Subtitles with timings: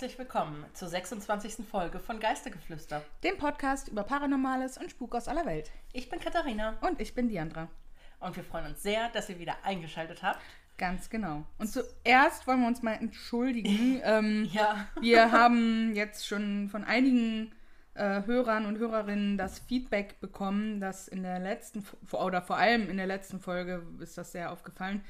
[0.00, 1.66] Herzlich willkommen zur 26.
[1.68, 3.02] Folge von Geistergeflüster.
[3.24, 5.72] Dem Podcast über Paranormales und Spuk aus aller Welt.
[5.92, 7.66] Ich bin Katharina Und ich bin Diandra.
[8.20, 10.38] und wir freuen uns sehr, dass ihr wieder eingeschaltet habt.
[10.76, 11.44] Ganz genau.
[11.58, 14.00] Und zuerst wollen wir uns mal entschuldigen.
[14.04, 14.86] ähm, Ja.
[15.00, 17.50] wir haben jetzt schon von einigen
[17.94, 22.98] äh, Hörern und Hörerinnen das Feedback bekommen, dass in der letzten, oder vor allem in
[22.98, 25.04] der letzten Folge ist das sehr aufgefallen,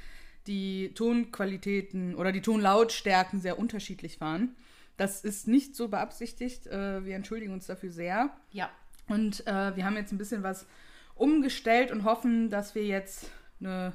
[0.47, 4.57] die Tonqualitäten oder die Tonlautstärken sehr unterschiedlich waren.
[4.99, 6.67] Das ist nicht so beabsichtigt.
[6.67, 8.31] Äh, wir entschuldigen uns dafür sehr.
[8.51, 8.69] Ja.
[9.09, 10.67] Und äh, wir haben jetzt ein bisschen was
[11.15, 13.31] umgestellt und hoffen, dass wir jetzt
[13.61, 13.95] eine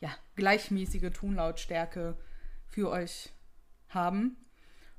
[0.00, 2.16] ja, gleichmäßige Tonlautstärke
[2.66, 3.30] für euch
[3.88, 4.36] haben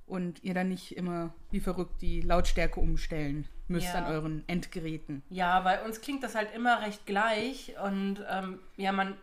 [0.06, 4.06] und ihr dann nicht immer wie verrückt die Lautstärke umstellen müsst Ja.
[4.06, 5.22] an euren Endgeräten.
[5.30, 9.16] Ja, bei uns klingt das halt immer recht gleich und ähm, ja, man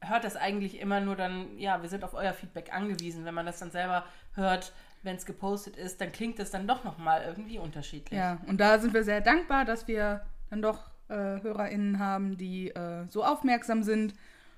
[0.00, 3.24] hört das eigentlich immer nur dann, ja, wir sind auf euer Feedback angewiesen.
[3.24, 4.72] Wenn man das dann selber hört,
[5.04, 8.18] wenn es gepostet ist, dann klingt es dann doch nochmal irgendwie unterschiedlich.
[8.18, 12.70] Ja, und da sind wir sehr dankbar, dass wir dann doch äh, HörerInnen haben, die
[12.70, 14.14] äh, so aufmerksam sind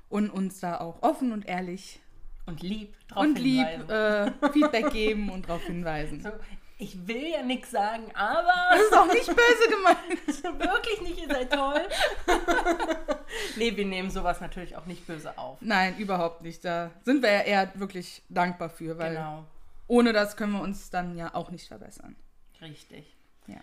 [0.08, 2.00] und uns da auch offen und ehrlich
[2.46, 4.32] Und lieb drauf und lieb hinweisen.
[4.44, 6.20] äh, Feedback geben und darauf hinweisen.
[6.22, 6.30] So,
[6.78, 10.60] ich will ja nichts sagen, aber Das ist auch nicht böse gemeint.
[10.60, 11.80] wirklich nicht, ihr seid toll.
[13.56, 15.58] nee, wir nehmen sowas natürlich auch nicht böse auf.
[15.60, 16.64] Nein, überhaupt nicht.
[16.64, 19.44] Da sind wir ja eher wirklich dankbar für, weil Genau,
[19.86, 22.16] ohne das können wir uns dann ja auch nicht verbessern.
[22.60, 23.16] richtig.
[23.46, 23.60] Ja.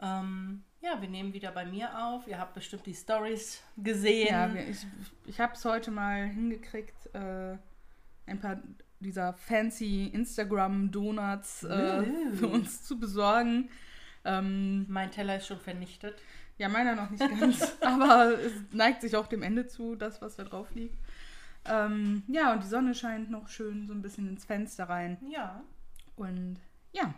[0.00, 2.26] Ähm, ja, wir nehmen wieder bei mir auf.
[2.26, 4.28] Ihr habt bestimmt die Stories gesehen.
[4.28, 4.86] Ja, wir, ich,
[5.26, 7.56] ich habe es heute mal hingekriegt, äh,
[8.26, 8.60] ein paar
[9.00, 12.02] dieser fancy Instagram-Donuts äh,
[12.34, 13.70] für uns zu besorgen.
[14.24, 16.20] Ähm, mein Teller ist schon vernichtet.
[16.58, 20.36] ja, meiner noch nicht ganz, aber es neigt sich auch dem Ende zu, das, was
[20.36, 20.98] da drauf liegt.
[21.66, 25.18] Ähm, ja, und die Sonne scheint noch schön so ein bisschen ins Fenster rein.
[25.28, 25.62] Ja,
[26.16, 26.58] Und
[26.92, 27.14] ja,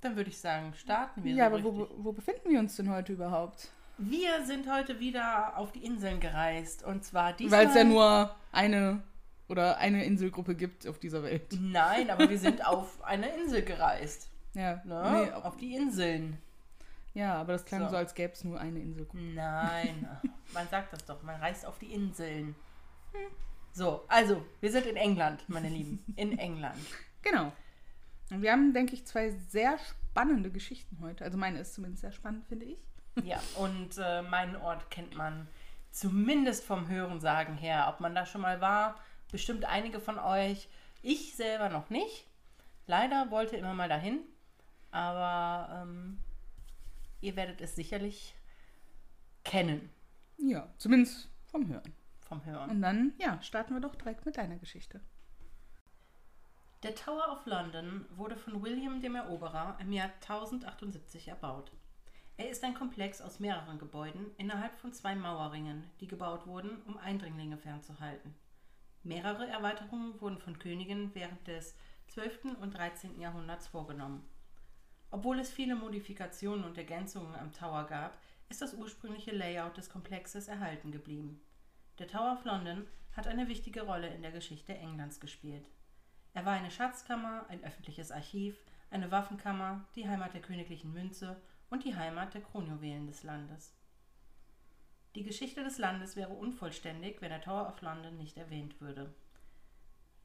[0.00, 1.34] dann würde ich sagen, starten wir.
[1.34, 3.70] ja so aber wo, wo befinden wir uns denn heute überhaupt?
[3.98, 6.84] Wir sind heute wieder auf die Inseln gereist.
[6.84, 7.60] Und zwar diesmal...
[7.60, 9.02] Weil es ja nur eine
[9.48, 11.56] oder eine Inselgruppe gibt auf dieser Welt.
[11.60, 14.30] Nein, aber wir sind auf eine Insel gereist.
[14.54, 15.26] Ja, Ne?
[15.26, 16.38] nee, auf die Inseln.
[17.16, 17.88] Ja aber das klang So.
[17.90, 19.22] so, als gäbe es nur eine Inselgruppe.
[19.22, 20.08] Nein,
[20.54, 22.54] man sagt das doch, man reist auf die Inseln.
[23.72, 26.02] So, also, wir sind in England, meine Lieben.
[26.16, 26.78] In England.
[27.22, 27.52] Genau.
[28.30, 31.24] Und wir haben, denke ich, zwei sehr spannende Geschichten heute.
[31.24, 32.78] Also meine ist zumindest sehr spannend, finde ich.
[33.24, 35.48] Ja, und äh, meinen Ort kennt man
[35.90, 37.86] zumindest vom Hörensagen her.
[37.88, 38.96] Ob man da schon mal war,
[39.30, 40.68] bestimmt einige von euch.
[41.02, 42.26] Ich selber noch nicht.
[42.86, 44.20] Leider wollte immer mal dahin.
[44.90, 46.18] Aber ähm,
[47.20, 48.34] ihr werdet es sicherlich
[49.44, 49.90] kennen
[50.38, 51.94] Ja, zumindest vom Hören.
[52.20, 52.70] vom Hören.
[52.70, 55.00] Und dann, ja, starten wir doch direkt mit deiner Geschichte.
[56.82, 61.72] Der Tower of London wurde von William dem Eroberer im Jahr 1078 erbaut.
[62.36, 66.98] Er ist ein Komplex aus mehreren Gebäuden innerhalb von zwei Mauerringen, die gebaut wurden, um
[66.98, 68.34] Eindringlinge fernzuhalten.
[69.04, 71.74] Mehrere Erweiterungen wurden von Königen während des
[72.08, 72.56] 12.
[72.60, 73.18] und 13.
[73.20, 74.22] Jahrhunderts vorgenommen.
[75.16, 78.18] Obwohl es viele Modifikationen und Ergänzungen am Tower gab,
[78.50, 81.40] ist das ursprüngliche Layout des Komplexes erhalten geblieben.
[81.98, 85.70] Der Tower of London hat eine wichtige Rolle in der Geschichte Englands gespielt.
[86.34, 88.58] Er war eine Schatzkammer, ein öffentliches Archiv,
[88.90, 91.40] eine Waffenkammer, die Heimat der königlichen Münze
[91.70, 93.74] und die Heimat der Kronjuwelen des Landes.
[95.14, 99.14] Die Geschichte des Landes wäre unvollständig, wenn der Tower of London nicht erwähnt würde.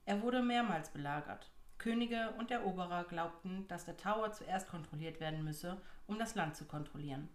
[0.04, 1.50] Er wurde mehrmals belagert.
[1.82, 6.66] Könige und Eroberer glaubten, dass der Tower zuerst kontrolliert werden müsse, um das Land zu
[6.66, 7.28] kontrollieren.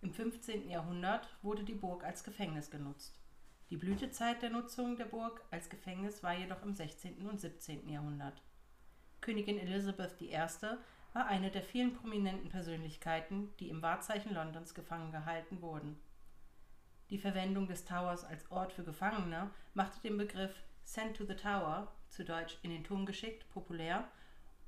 [0.00, 0.70] Im 15.
[0.70, 3.20] Jahrhundert wurde die Burg als Gefängnis genutzt.
[3.68, 7.28] Die Blütezeit der Nutzung der Burg als Gefängnis war jedoch im 16.
[7.28, 7.86] und 17.
[7.90, 8.40] Jahrhundert.
[9.20, 10.38] Königin Elizabeth I.
[11.12, 16.00] war eine der vielen prominenten Persönlichkeiten, die im Wahrzeichen Londons gefangen gehalten wurden.
[17.10, 21.92] Die Verwendung des Towers als Ort für Gefangene machte den Begriff Sent to the Tower,
[22.08, 24.08] zu Deutsch in den Turm geschickt, populär,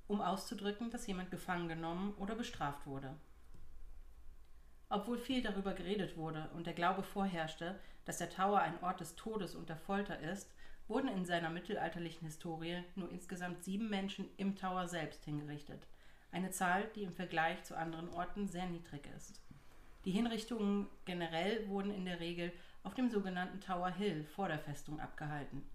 [0.07, 3.15] um auszudrücken, dass jemand gefangen genommen oder bestraft wurde.
[4.89, 9.17] Obwohl viel darüber geredet wurde und der Glaube vorherrschte, dass der Tower ein Ort des
[9.17, 10.55] Todes und der Folter ist,
[10.89, 15.87] wurden in seiner mittelalterlichen Historie nur insgesamt sieben Menschen im Tower selbst hingerichtet.
[16.33, 19.43] Eine Zahl, die im Vergleich zu anderen Orten sehr niedrig ist.
[20.07, 22.53] Die Hinrichtungen generell wurden in der Regel
[22.83, 25.69] auf dem sogenannten Tower Hill vor der Festung abgehalten.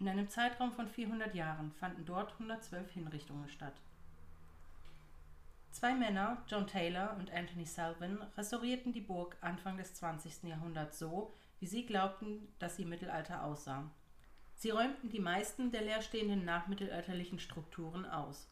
[0.00, 3.74] In einem Zeitraum von 400 Jahren fanden dort 112 Hinrichtungen statt.
[5.72, 10.44] Zwei Männer, John Taylor und Anthony Salvin, restaurierten die Burg Anfang des 20.
[10.44, 13.90] Jahrhunderts so, wie sie glaubten, dass sie im Mittelalter aussah.
[14.54, 18.48] Sie räumten die meisten der leerstehenden nachmittelalterlichen Strukturen aus.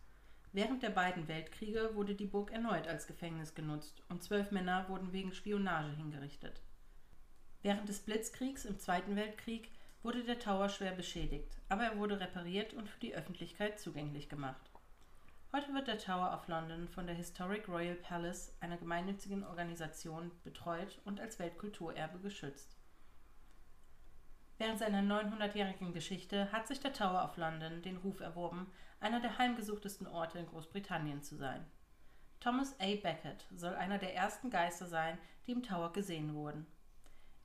[0.53, 5.13] Während der beiden Weltkriege wurde die Burg erneut als Gefängnis genutzt und zwölf Männer wurden
[5.15, 6.61] wegen Spionage hingerichtet.
[7.63, 9.71] Während des Blitzkriegs im Zweiten Weltkrieg
[10.09, 14.71] wurde der Tower schwer beschädigt, aber er wurde repariert und für die Öffentlichkeit zugänglich gemacht.
[15.53, 20.99] Heute wird der Tower of London von der Historic Royal Palace, einer gemeinnützigen Organisation, betreut
[21.05, 22.79] und als Weltkulturerbe geschützt.
[24.57, 29.37] Während seiner 900-jährigen Geschichte hat sich der Tower of London den Ruf erworben, einer der
[29.37, 31.67] heimgesuchtesten Orte in Großbritannien zu sein.
[32.41, 32.87] Thomas A.
[32.87, 36.67] Becket soll einer der ersten Geister sein, die im Tower gesehen wurden.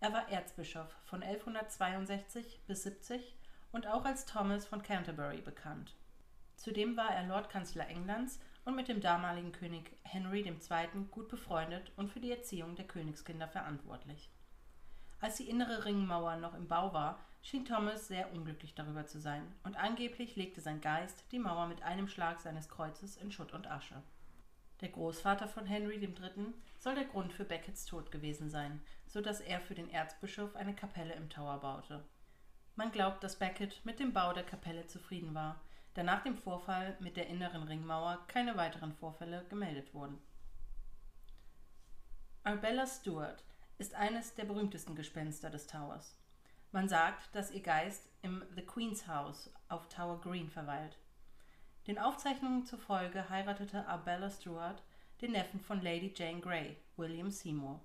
[0.03, 3.38] Er war Erzbischof von 1162 bis 70
[3.71, 5.95] und auch als Thomas von Canterbury bekannt.
[6.57, 11.05] Zudem war er Lordkanzler Englands und mit dem damaligen König Henry II.
[11.09, 14.29] gut befreundet und für die Erziehung der Königskinder verantwortlich.
[15.21, 19.56] Als die innere Ringmauer noch im Bau war, schien Thomas sehr unglücklich darüber zu sein,
[19.63, 23.67] und angeblich legte sein Geist die Mauer mit einem Schlag seines Kreuzes in Schutt und
[23.67, 24.03] Asche.
[24.81, 26.53] Der Großvater von Henry III.
[26.79, 30.75] soll der Grund für Beckets Tod gewesen sein, so dass er für den Erzbischof eine
[30.75, 32.03] Kapelle im Tower baute.
[32.75, 35.61] Man glaubt, dass Becket mit dem Bau der Kapelle zufrieden war,
[35.93, 40.19] da nach dem Vorfall mit der inneren Ringmauer keine weiteren Vorfälle gemeldet wurden.
[42.43, 43.43] Arbella Stewart
[43.77, 46.17] ist eines der berühmtesten Gespenster des Towers.
[46.71, 50.97] Man sagt, dass ihr Geist im The Queen's House auf Tower Green verweilt.
[51.88, 54.81] Den Aufzeichnungen zufolge heiratete Arbella Stuart
[55.19, 57.81] den Neffen von Lady Jane Grey, William Seymour.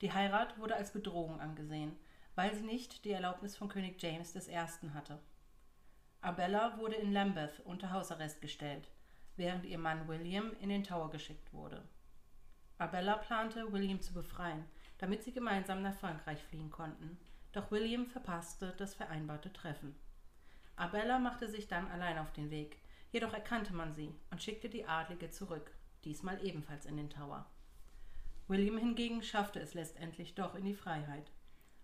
[0.00, 1.96] Die Heirat wurde als Bedrohung angesehen,
[2.34, 4.90] weil sie nicht die Erlaubnis von König James I.
[4.92, 5.18] hatte.
[6.20, 8.90] Arbella wurde in Lambeth unter Hausarrest gestellt,
[9.36, 11.82] während ihr Mann William in den Tower geschickt wurde.
[12.78, 14.64] Arbella plante, William zu befreien,
[14.98, 17.18] damit sie gemeinsam nach Frankreich fliehen konnten,
[17.52, 19.94] doch William verpasste das vereinbarte Treffen.
[20.76, 22.78] Arbella machte sich dann allein auf den Weg,
[23.14, 25.70] Jedoch erkannte man sie und schickte die Adlige zurück,
[26.02, 27.48] diesmal ebenfalls in den Tower.
[28.48, 31.30] William hingegen schaffte es letztendlich doch in die Freiheit.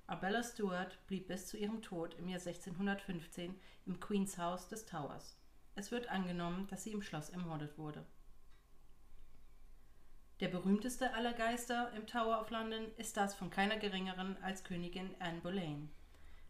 [0.09, 3.55] Arbella Stuart blieb bis zu ihrem Tod im Jahr 1615
[3.87, 5.39] im Queen's House des Towers.
[5.77, 8.05] Es wird angenommen, dass sie im Schloss ermordet wurde.
[10.41, 15.15] Der berühmteste aller Geister im Tower of London ist das von keiner geringeren als Königin
[15.21, 15.91] Anne Boleyn.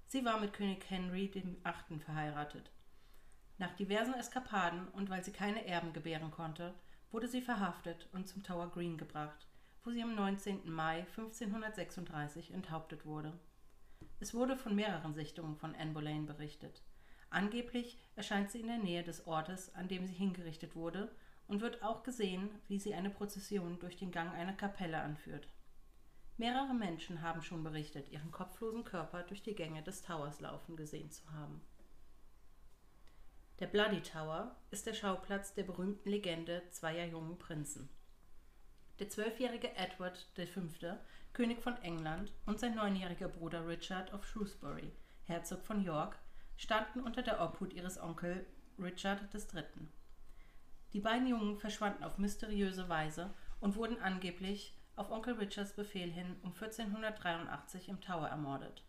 [0.06, 2.00] Sie war mit König Henry VIII.
[2.00, 2.70] verheiratet.
[3.60, 6.72] Nach diversen Eskapaden und weil sie keine Erben gebären konnte,
[7.10, 9.46] wurde sie verhaftet und zum Tower Green gebracht,
[9.84, 10.72] wo sie am 19.
[10.72, 13.38] Mai 1536 enthauptet wurde.
[14.18, 16.82] Es wurde von mehreren Sichtungen von Anne Boleyn berichtet.
[17.28, 21.14] Angeblich erscheint sie in der Nähe des Ortes, an dem sie hingerichtet wurde,
[21.46, 25.48] und wird auch gesehen, wie sie eine Prozession durch den Gang einer Kapelle anführt.
[26.38, 31.10] Mehrere Menschen haben schon berichtet, ihren kopflosen Körper durch die Gänge des Towers laufen gesehen
[31.10, 31.60] zu haben.
[33.60, 37.90] Der Bloody Tower ist der Schauplatz der berühmten Legende zweier jungen Prinzen.
[38.98, 40.62] Der zwölfjährige Edward V.,
[41.34, 44.90] König von England, und sein neunjähriger Bruder Richard of Shrewsbury,
[45.24, 46.18] Herzog von York,
[46.56, 48.46] standen unter der Obhut ihres Onkels
[48.78, 49.64] Richard III.
[50.94, 56.36] Die beiden Jungen verschwanden auf mysteriöse Weise und wurden angeblich auf Onkel Richards Befehl hin
[56.42, 58.82] um 1483 im Tower ermordet.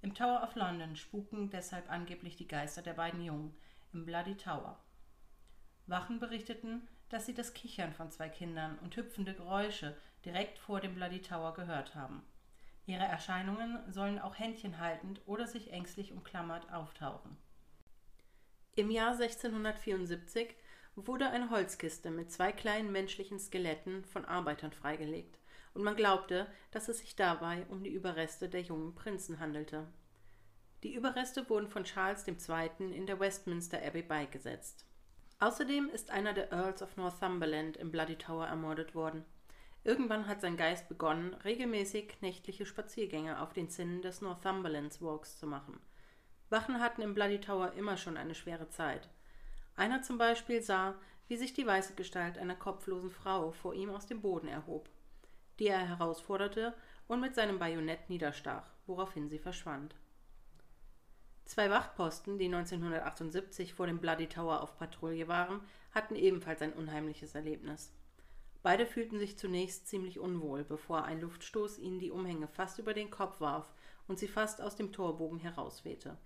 [0.00, 3.54] Im Tower of London spuken deshalb angeblich die Geister der beiden Jungen,
[4.04, 4.78] Bloody Tower.
[5.86, 10.94] Wachen berichteten, dass sie das Kichern von zwei Kindern und hüpfende Geräusche direkt vor dem
[10.94, 12.22] Bloody Tower gehört haben.
[12.86, 17.36] Ihre Erscheinungen sollen auch Händchen haltend oder sich ängstlich umklammert auftauchen.
[18.74, 20.54] Im Jahr 1674
[20.96, 25.38] wurde eine Holzkiste mit zwei kleinen menschlichen Skeletten von Arbeitern freigelegt,
[25.74, 29.86] und man glaubte, dass es sich dabei um die Überreste der jungen Prinzen handelte.
[30.82, 32.94] Die Überreste wurden von Charles II.
[32.94, 34.84] in der Westminster Abbey beigesetzt.
[35.38, 39.24] Außerdem ist einer der Earls of Northumberland im Bloody Tower ermordet worden.
[39.84, 45.46] Irgendwann hat sein Geist begonnen, regelmäßig nächtliche Spaziergänge auf den Zinnen des Northumberlands Walks zu
[45.46, 45.78] machen.
[46.48, 49.08] Wachen hatten im Bloody Tower immer schon eine schwere Zeit.
[49.74, 50.94] Einer zum Beispiel sah,
[51.28, 54.88] wie sich die weiße Gestalt einer kopflosen Frau vor ihm aus dem Boden erhob,
[55.58, 56.74] die er herausforderte
[57.08, 59.94] und mit seinem Bajonett niederstach, woraufhin sie verschwand.
[61.46, 65.60] Zwei Wachposten, die 1978 vor dem Bloody Tower auf Patrouille waren,
[65.92, 67.92] hatten ebenfalls ein unheimliches Erlebnis.
[68.64, 73.10] Beide fühlten sich zunächst ziemlich unwohl, bevor ein Luftstoß ihnen die Umhänge fast über den
[73.12, 73.72] Kopf warf
[74.08, 76.18] und sie fast aus dem Torbogen herauswehte.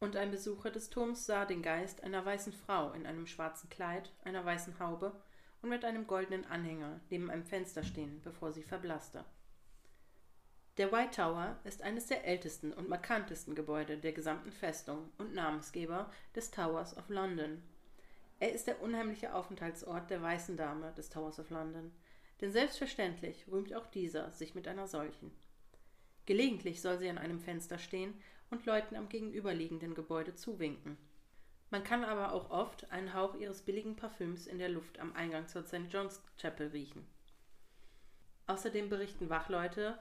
[0.00, 4.12] Und ein Besucher des Turms sah den Geist einer weißen Frau in einem schwarzen Kleid,
[4.24, 5.12] einer weißen Haube
[5.62, 9.24] und mit einem goldenen Anhänger neben einem Fenster stehen, bevor sie verblasste.
[10.80, 16.10] Der White Tower ist eines der ältesten und markantesten Gebäude der gesamten Festung und Namensgeber
[16.34, 17.62] des Towers of London.
[18.38, 21.92] Er ist der unheimliche Aufenthaltsort der Weißen Dame des Towers of London,
[22.40, 25.30] denn selbstverständlich rühmt auch dieser sich mit einer solchen.
[26.24, 28.14] Gelegentlich soll sie an einem Fenster stehen
[28.48, 30.96] und Leuten am gegenüberliegenden Gebäude zuwinken.
[31.68, 35.46] Man kann aber auch oft einen Hauch ihres billigen Parfüms in der Luft am Eingang
[35.46, 35.90] zur St.
[35.90, 37.06] John's Chapel riechen.
[38.46, 39.98] Außerdem berichten Wachleute,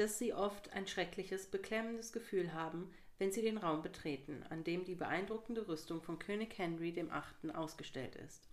[0.00, 4.86] dass sie oft ein schreckliches, beklemmendes Gefühl haben, wenn sie den Raum betreten, an dem
[4.86, 7.50] die beeindruckende Rüstung von König Henry VIII.
[7.52, 8.48] ausgestellt ist.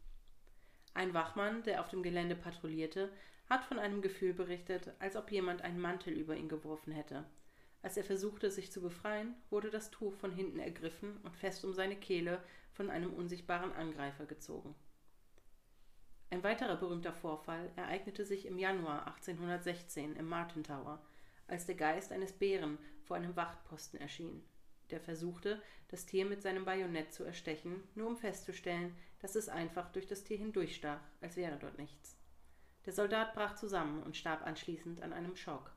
[0.94, 3.14] Ein Wachmann, der auf dem Gelände patrouillierte,
[3.50, 7.24] hat von einem Gefühl berichtet, als ob jemand einen Mantel über ihn geworfen hätte.
[7.82, 11.72] Als er versuchte, sich zu befreien, wurde das Tuch von hinten ergriffen und fest um
[11.72, 14.76] seine Kehle von einem unsichtbaren Angreifer gezogen.
[16.30, 21.02] Ein weiterer berühmter Vorfall ereignete sich im Januar 1816 im Martin Tower,
[21.48, 24.44] als der Geist eines Bären vor einem Wachtposten erschien.
[24.90, 29.92] Der versuchte, das Tier mit seinem Bajonett zu erstechen, nur um festzustellen, dass es einfach
[29.92, 32.18] durch das Tier hindurchstach, als wäre dort nichts.
[32.86, 35.76] Der Soldat brach zusammen und starb anschließend an einem Schock.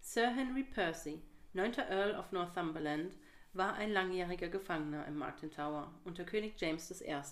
[0.00, 1.22] Sir Henry Percy,
[1.54, 1.78] 9.
[1.88, 3.16] Earl of Northumberland,
[3.54, 7.22] war ein langjähriger Gefangener im Martin Tower unter König James I.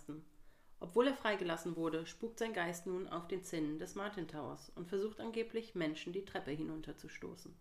[0.85, 4.87] Obwohl er freigelassen wurde, spukt sein Geist nun auf den Zinnen des Martin Towers und
[4.87, 7.57] versucht angeblich, Menschen die Treppe hinunterzustoßen.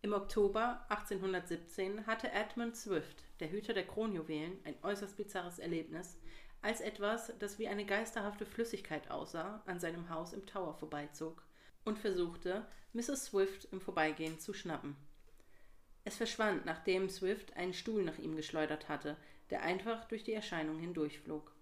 [0.00, 6.16] Im Oktober 1817 hatte Edmund Swift, der Hüter der Kronjuwelen, ein äußerst bizarres Erlebnis,
[6.62, 11.44] als etwas, das wie eine geisterhafte Flüssigkeit aussah, an seinem Haus im Tower vorbeizog
[11.84, 13.26] und versuchte, Mrs.
[13.26, 14.96] Swift im Vorbeigehen zu schnappen.
[16.04, 19.18] Es verschwand, nachdem Swift einen Stuhl nach ihm geschleudert hatte,
[19.50, 21.52] der einfach durch die Erscheinung hindurchflog.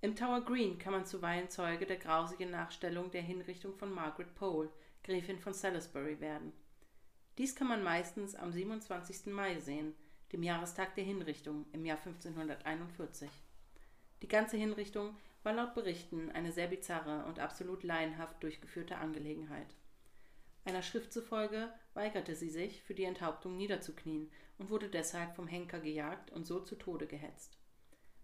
[0.00, 4.70] Im Tower Green kann man zuweilen Zeuge der grausigen Nachstellung der Hinrichtung von Margaret Pole,
[5.02, 6.52] Gräfin von Salisbury, werden.
[7.36, 9.26] Dies kann man meistens am 27.
[9.26, 9.96] Mai sehen,
[10.32, 13.28] dem Jahrestag der Hinrichtung im Jahr 1541.
[14.22, 19.74] Die ganze Hinrichtung war laut Berichten eine sehr bizarre und absolut laienhaft durchgeführte Angelegenheit.
[20.64, 25.80] Einer Schrift zufolge weigerte sie sich, für die Enthauptung niederzuknien und wurde deshalb vom Henker
[25.80, 27.58] gejagt und so zu Tode gehetzt.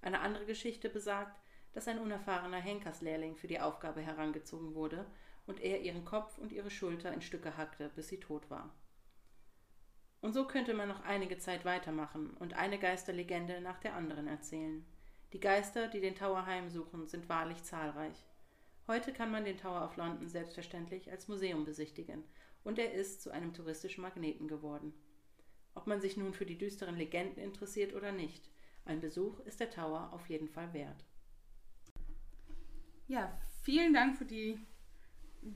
[0.02, 1.40] Eine andere Geschichte besagt,
[1.75, 5.04] dass ein unerfahrener Henkerslehrling für die Aufgabe herangezogen wurde
[5.47, 8.75] und er ihren Kopf und ihre Schulter in Stücke hackte, bis sie tot war.
[10.23, 14.87] Und so könnte man noch einige Zeit weitermachen und eine Geisterlegende nach der anderen erzählen.
[15.35, 18.25] Die Geister, die den Tower heimsuchen, sind wahrlich zahlreich.
[18.87, 22.25] Heute kann man den Tower of London selbstverständlich als Museum besichtigen
[22.62, 24.95] und er ist zu einem touristischen Magneten geworden.
[25.75, 28.49] Ob man sich nun für die düsteren Legenden interessiert oder nicht,
[28.85, 31.04] ein Besuch ist der Tower auf jeden Fall wert.
[33.06, 33.32] Ja,
[33.62, 34.58] vielen Dank für die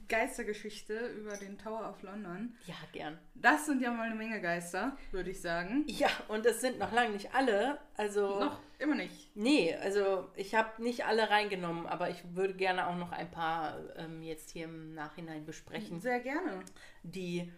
[0.07, 2.55] Geistergeschichte über den Tower of London.
[2.67, 3.19] Ja, gern.
[3.35, 5.85] Das sind ja mal eine Menge Geister, würde ich sagen.
[5.87, 7.79] Ja, und es sind noch lange nicht alle.
[7.97, 9.35] Also noch immer nicht.
[9.35, 13.79] Nee, also ich habe nicht alle reingenommen, aber ich würde gerne auch noch ein paar
[13.97, 16.01] ähm, jetzt hier im Nachhinein besprechen.
[16.01, 16.61] Sehr gerne.
[17.03, 17.51] Die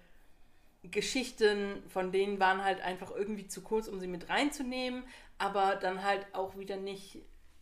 [0.83, 5.03] Geschichten von denen waren halt einfach irgendwie zu kurz, um sie mit reinzunehmen,
[5.37, 7.19] aber dann halt auch wieder nicht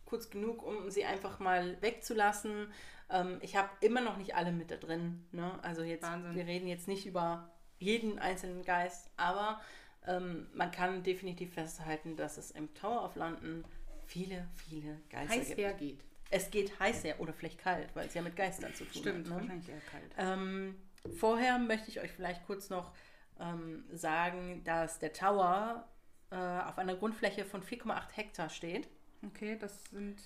[0.09, 2.71] kurz genug, um sie einfach mal wegzulassen.
[3.09, 5.25] Ähm, ich habe immer noch nicht alle mit da drin.
[5.31, 5.51] Ne?
[5.61, 6.35] Also jetzt, Wahnsinn.
[6.35, 9.61] wir reden jetzt nicht über jeden einzelnen Geist, aber
[10.07, 13.63] ähm, man kann definitiv festhalten, dass es im Tower of London
[14.05, 15.59] viele, viele Geister heiß gibt.
[15.59, 16.03] hergeht.
[16.31, 19.05] Es geht heiß her oder vielleicht kalt, weil es ja mit Geistern zu tun Stimmt,
[19.05, 19.13] hat.
[19.13, 19.35] Stimmt, ne?
[19.35, 20.15] wahrscheinlich eher kalt.
[20.17, 20.75] Ähm,
[21.17, 22.91] vorher möchte ich euch vielleicht kurz noch
[23.39, 25.87] ähm, sagen, dass der Tower
[26.31, 28.87] äh, auf einer Grundfläche von 4,8 Hektar steht.
[29.25, 30.21] Okay, das sind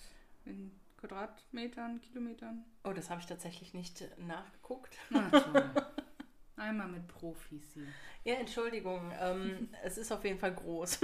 [0.46, 2.64] in Quadratmetern, Kilometern?
[2.84, 4.98] Oh, das habe ich tatsächlich nicht nachgeguckt.
[6.56, 7.88] Einmal mit Profis hier.
[8.24, 9.12] Ja, Entschuldigung.
[9.20, 11.02] Ähm, es ist auf jeden Fall groß.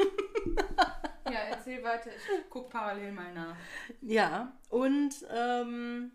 [1.25, 2.11] ja, erzähl weiter.
[2.11, 3.57] Ich gucke parallel mal nach.
[4.01, 6.11] Ja, und ähm,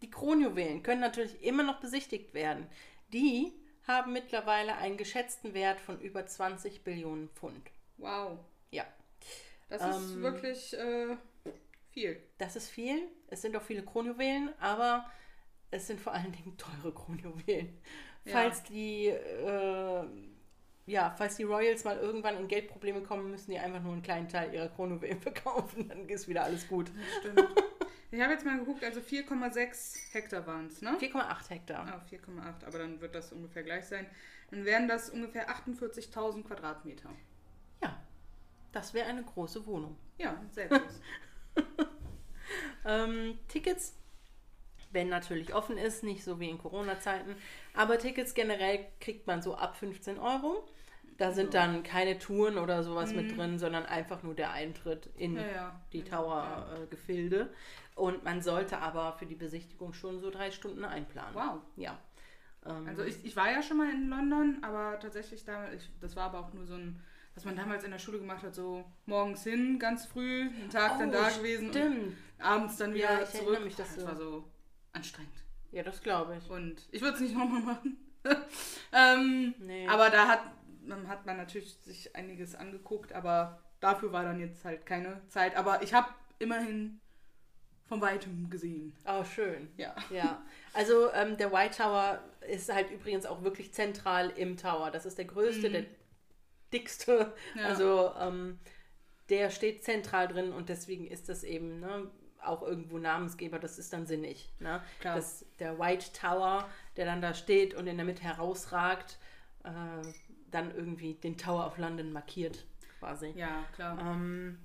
[0.00, 2.66] die Kronjuwelen können natürlich immer noch besichtigt werden.
[3.12, 3.52] Die
[3.86, 7.70] haben mittlerweile einen geschätzten Wert von über 20 Billionen Pfund.
[7.96, 8.38] Wow.
[9.68, 11.16] Das ähm, ist wirklich äh,
[11.90, 12.22] viel.
[12.38, 13.08] Das ist viel.
[13.28, 15.10] Es sind auch viele Kronjuwelen, aber
[15.70, 17.78] es sind vor allen Dingen teure Kronjuwelen.
[18.24, 18.32] Ja.
[18.32, 20.04] Falls die äh,
[20.88, 24.28] ja, falls die Royals mal irgendwann in Geldprobleme kommen, müssen die einfach nur einen kleinen
[24.28, 26.90] Teil ihrer Chronojuwelen verkaufen, dann ist wieder alles gut.
[26.90, 27.64] Das stimmt.
[28.10, 30.96] Ich habe jetzt mal geguckt, also 4,6 Hektar waren es, ne?
[30.98, 31.86] 4,8 Hektar.
[31.86, 34.06] Ah, 4,8, aber dann wird das ungefähr gleich sein.
[34.50, 37.10] Dann wären das ungefähr 48.000 Quadratmeter.
[38.72, 39.96] Ja, das wäre eine große Wohnung.
[40.18, 41.00] Ja, sehr groß.
[42.84, 43.94] ähm, Tickets
[44.90, 47.36] wenn natürlich offen ist, nicht so wie in Corona-Zeiten.
[47.74, 50.66] Aber Tickets generell kriegt man so ab 15 Euro.
[51.18, 55.32] Da sind dann keine Touren oder sowas mit drin, sondern einfach nur der Eintritt in
[55.32, 55.38] Mhm.
[55.38, 55.80] Ja, ja.
[55.92, 56.04] die Ja.
[56.04, 57.50] Tower-Gefilde.
[57.96, 61.34] Und man sollte aber für die Besichtigung schon so drei Stunden einplanen.
[61.34, 61.60] Wow.
[61.76, 61.98] Ja.
[62.64, 66.14] Ähm, Also ich, ich war ja schon mal in London, aber tatsächlich damals, ich, das
[66.16, 67.02] war aber auch nur so ein,
[67.38, 70.98] was man damals in der Schule gemacht hat, so morgens hin, ganz früh, einen Tag
[70.98, 73.62] dann Oh, da gewesen und abends dann wieder Ja, ich zurück.
[73.62, 74.44] mich, das du- war so
[74.92, 75.30] anstrengend.
[75.70, 76.50] Ja, das glaube ich.
[76.50, 77.96] Und ich würde es nicht nochmal machen.
[78.92, 79.86] ähm, Nee.
[79.86, 80.40] Aber da hat,
[80.88, 85.54] dann hat man natürlich sich einiges angeguckt, aber dafür war dann jetzt halt keine Zeit.
[85.54, 86.08] Aber ich habe
[86.40, 86.98] immerhin
[87.86, 88.96] von weitem gesehen.
[89.06, 89.68] Oh, schön.
[89.76, 89.94] Ja.
[90.10, 90.42] Ja,
[90.74, 94.90] also ähm, der White Tower ist halt übrigens auch wirklich zentral im Tower.
[94.90, 95.84] Das ist der größte, der
[96.72, 97.32] dickste.
[97.54, 97.64] Ja.
[97.64, 98.58] Also ähm,
[99.28, 102.10] der steht zentral drin und deswegen ist das eben ne,
[102.42, 103.58] auch irgendwo Namensgeber.
[103.58, 104.52] Das ist dann sinnig.
[104.58, 104.82] Ne?
[105.00, 105.16] Klar.
[105.16, 109.18] Das, der White Tower, der dann da steht und in der Mitte herausragt,
[109.64, 109.70] äh,
[110.50, 112.66] dann irgendwie den Tower of London markiert
[112.98, 113.32] quasi.
[113.36, 113.98] Ja, klar.
[114.00, 114.58] Ähm,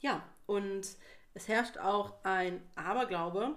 [0.00, 0.86] ja, und
[1.34, 3.56] es herrscht auch ein Aberglaube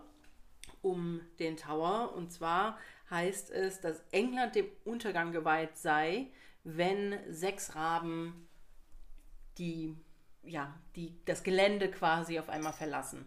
[0.82, 2.14] um den Tower.
[2.16, 2.78] Und zwar
[3.10, 6.28] heißt es, dass England dem Untergang geweiht sei,
[6.66, 8.48] wenn sechs Raben
[9.58, 9.96] die,
[10.44, 13.26] ja, die, das Gelände quasi auf einmal verlassen.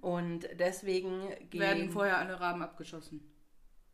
[0.00, 1.60] Und deswegen gehen.
[1.60, 3.20] Werden vorher alle Raben abgeschossen.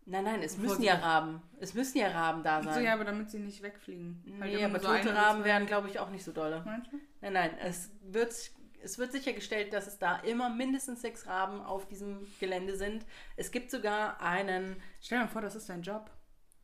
[0.06, 1.42] nein, nein, es Bevor müssen ja Raben.
[1.58, 2.74] Es müssen ja Raben da sein.
[2.74, 4.22] So, ja, aber damit sie nicht wegfliegen.
[4.40, 6.62] Halt nee, immer aber so tote Raben werden, glaube ich, auch nicht so dolle.
[6.64, 7.00] Meinst du?
[7.20, 8.32] Nein, nein, es wird,
[8.82, 13.04] es wird sichergestellt, dass es da immer mindestens sechs Raben auf diesem Gelände sind.
[13.36, 16.08] Es gibt sogar einen, Stell dir mal vor, das ist dein Job.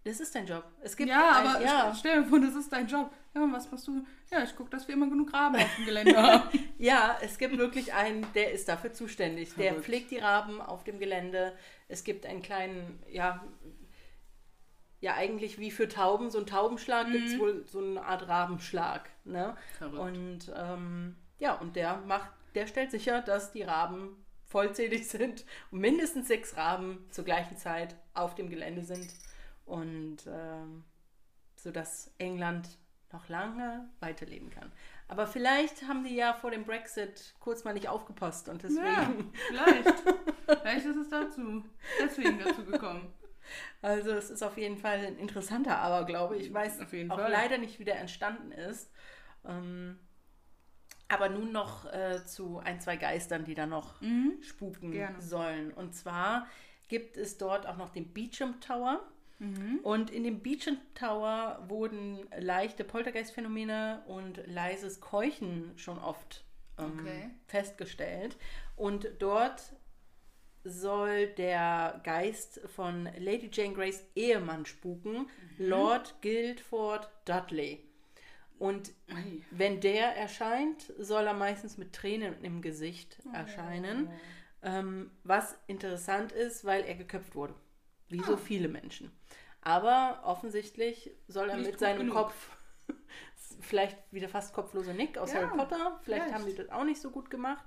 [0.06, 0.64] Das ist dein Job.
[0.82, 3.10] Es gibt Ja, ein, aber ja, st- stell dir vor, das ist dein Job.
[3.34, 4.04] Ja, was machst du?
[4.30, 6.48] Ja, ich gucke, dass wir immer genug Raben auf dem Gelände haben.
[6.78, 9.54] ja, es gibt wirklich einen, der ist dafür zuständig.
[9.54, 9.84] Der Verrückt.
[9.84, 11.52] pflegt die Raben auf dem Gelände.
[11.88, 13.44] Es gibt einen kleinen, ja,
[15.00, 19.10] ja eigentlich wie für Tauben, so einen Taubenschlag gibt es wohl so eine Art Rabenschlag.
[19.24, 19.56] Ne?
[19.78, 19.98] Verrückt.
[20.00, 25.80] Und ähm, ja, und der macht, der stellt sicher, dass die Raben vollzählig sind und
[25.80, 29.08] mindestens sechs Raben zur gleichen Zeit auf dem Gelände sind.
[29.66, 30.84] Und ähm,
[31.56, 32.68] sodass England
[33.12, 34.72] noch lange weiterleben kann.
[35.08, 38.82] Aber vielleicht haben die ja vor dem Brexit kurz mal nicht aufgepasst und deswegen.
[38.84, 39.12] Ja,
[39.48, 39.94] vielleicht.
[40.62, 41.64] vielleicht ist es dazu.
[42.00, 43.12] Deswegen dazu gekommen.
[43.80, 46.36] Also es ist auf jeden Fall ein interessanter Aberglaube.
[46.36, 47.30] Ich weiß Auf jeden auch Fall.
[47.30, 48.90] leider nicht, wie der entstanden ist.
[49.44, 50.00] Ähm,
[51.08, 54.00] aber nun noch äh, zu ein, zwei Geistern, die da noch
[54.42, 54.92] spuken Mhm.
[54.92, 55.20] Gerne.
[55.22, 55.72] sollen.
[55.72, 56.48] Und zwar
[56.88, 59.00] gibt es dort auch noch den Beecham Tower.
[59.38, 59.80] Mhm.
[59.82, 66.44] Und in dem Beecham Tower wurden leichte Poltergeistphänomene und leises Keuchen schon oft
[66.78, 67.30] ähm, Okay.
[67.46, 68.36] festgestellt.
[68.76, 69.72] Und dort
[70.64, 77.82] soll der Geist von Lady Jane Greys Ehemann spuken, Lord Guildford Dudley.
[78.58, 79.42] Und Ei.
[79.50, 84.08] wenn der erscheint, soll er meistens mit Tränen im Gesicht erscheinen.
[84.62, 87.54] Ähm, was interessant ist, weil er geköpft wurde.
[88.08, 89.10] Wie so viele Menschen.
[89.62, 92.14] Aber offensichtlich soll er Nicht mit seinem genug.
[92.14, 92.56] Kopf,
[93.60, 96.34] vielleicht wieder fast kopflose Nick aus Ja, Harry Potter, vielleicht, vielleicht.
[96.34, 97.64] haben die das auch nicht so gut gemacht.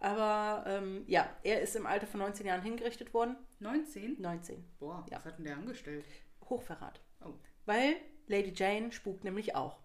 [0.00, 3.36] Aber ähm, ja, er ist im Alter von 19 Jahren hingerichtet worden.
[3.60, 4.20] 19?
[4.20, 4.64] 19.
[4.78, 5.16] Boah, Ja.
[5.18, 6.04] was hat denn der angestellt?
[6.48, 7.00] Hochverrat.
[7.24, 7.34] Oh,
[7.66, 9.78] Weil Lady Jane spukt nämlich auch.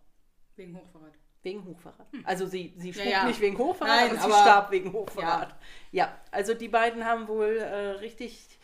[0.56, 1.13] wegen Hochverrat.
[1.41, 2.08] Wegen Hochverrat.
[2.23, 3.12] Also sie, sie spukt Hm.
[3.12, 3.25] ja.
[3.25, 5.56] nicht wegen Hochverrat, Nein, aber sie starb wegen Hochverrat.
[5.91, 6.17] Ja.
[6.32, 8.60] also die beiden haben wohl äh, richtig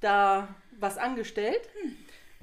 [0.00, 1.68] da was angestellt.
[1.80, 1.96] Hm.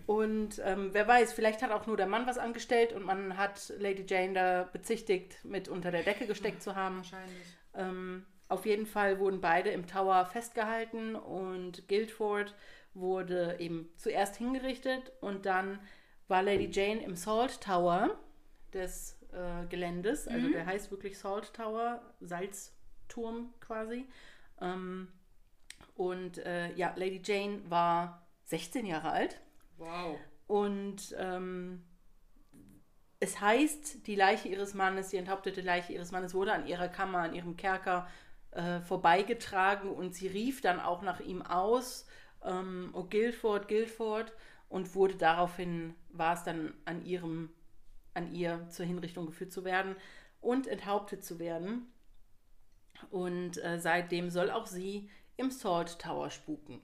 [0.06, 3.74] Und ähm, wer weiß, vielleicht hat auch nur der Mann was angestellt und man hat
[3.78, 6.98] Lady Jane da bezichtigt, mit unter der Decke gesteckt zu haben.
[6.98, 7.48] Wahrscheinlich.
[7.76, 12.56] Ähm, auf jeden Fall wurden beide im Tower festgehalten und Guildford
[12.94, 15.80] wurde eben zuerst hingerichtet und dann
[16.30, 18.18] war Lady Jane im Salt Tower
[18.74, 24.06] des äh, Geländes, also der heißt wirklich Salt Tower, Salzturm quasi.
[24.62, 25.10] Ähm,
[25.98, 29.42] und äh, ja, Lady Jane war 16 Jahre alt
[29.78, 30.18] Wow.
[30.48, 31.84] und ähm,
[33.20, 37.20] es heißt, die Leiche ihres Mannes, die enthauptete Leiche ihres Mannes wurde an ihrer Kammer,
[37.20, 38.08] an ihrem Kerker
[38.52, 42.06] äh, vorbeigetragen und sie rief dann auch nach ihm aus,
[42.44, 44.34] ähm, oh Guildford, Guildford,
[44.70, 47.50] und wurde daraufhin, war es dann an ihrem,
[48.14, 49.96] an ihr zur Hinrichtung geführt zu werden
[50.42, 51.88] und enthauptet zu werden.
[53.10, 56.82] Und äh, seitdem soll auch sie im Salt Tower spuken.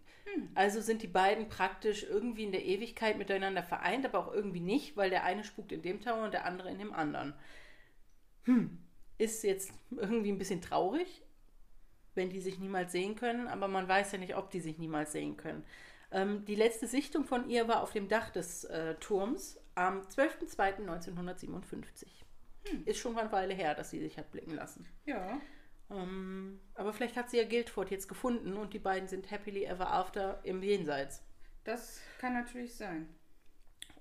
[0.56, 4.98] Also sind die beiden praktisch irgendwie in der Ewigkeit miteinander vereint, aber auch irgendwie nicht,
[4.98, 7.34] weil der eine spukt in dem Tower und der andere in dem anderen.
[8.44, 8.80] Hm,
[9.18, 11.22] ist jetzt irgendwie ein bisschen traurig,
[12.16, 15.12] wenn die sich niemals sehen können, aber man weiß ja nicht, ob die sich niemals
[15.12, 15.64] sehen können.
[16.12, 22.06] Ähm, die letzte Sichtung von ihr war auf dem Dach des äh, Turms am 12.02.1957.
[22.66, 22.84] Hm.
[22.86, 24.86] Ist schon eine Weile her, dass sie sich hat blicken lassen.
[25.06, 25.40] Ja.
[25.94, 29.92] Ähm, aber vielleicht hat sie ja Guildford jetzt gefunden und die beiden sind happily ever
[29.92, 31.24] after im Jenseits.
[31.64, 33.08] Das kann natürlich sein.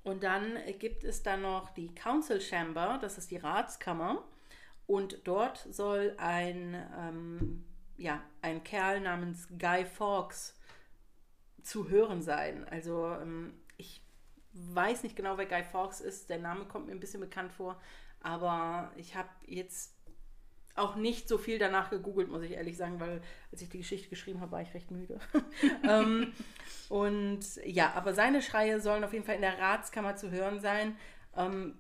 [0.03, 4.25] Und dann gibt es dann noch die Council Chamber, das ist die Ratskammer.
[4.87, 7.65] Und dort soll ein, ähm,
[7.97, 10.59] ja, ein Kerl namens Guy Fawkes
[11.63, 12.67] zu hören sein.
[12.69, 14.05] Also ähm, ich
[14.55, 16.31] weiß nicht genau, wer Guy Fawkes ist.
[16.31, 17.81] Der Name kommt mir ein bisschen bekannt vor.
[18.21, 19.92] Aber ich habe jetzt
[20.75, 24.09] auch nicht so viel danach gegoogelt, muss ich ehrlich sagen, weil als ich die Geschichte
[24.09, 25.21] geschrieben habe, war ich recht müde.
[25.89, 26.33] ähm,
[26.89, 30.97] und ja, aber seine Schreie sollen auf jeden Fall in der Ratskammer zu hören sein,
[31.37, 31.79] ähm,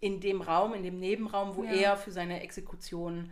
[0.00, 1.70] in dem Raum, in dem Nebenraum, wo Ja.
[1.72, 3.30] er für seine Exekution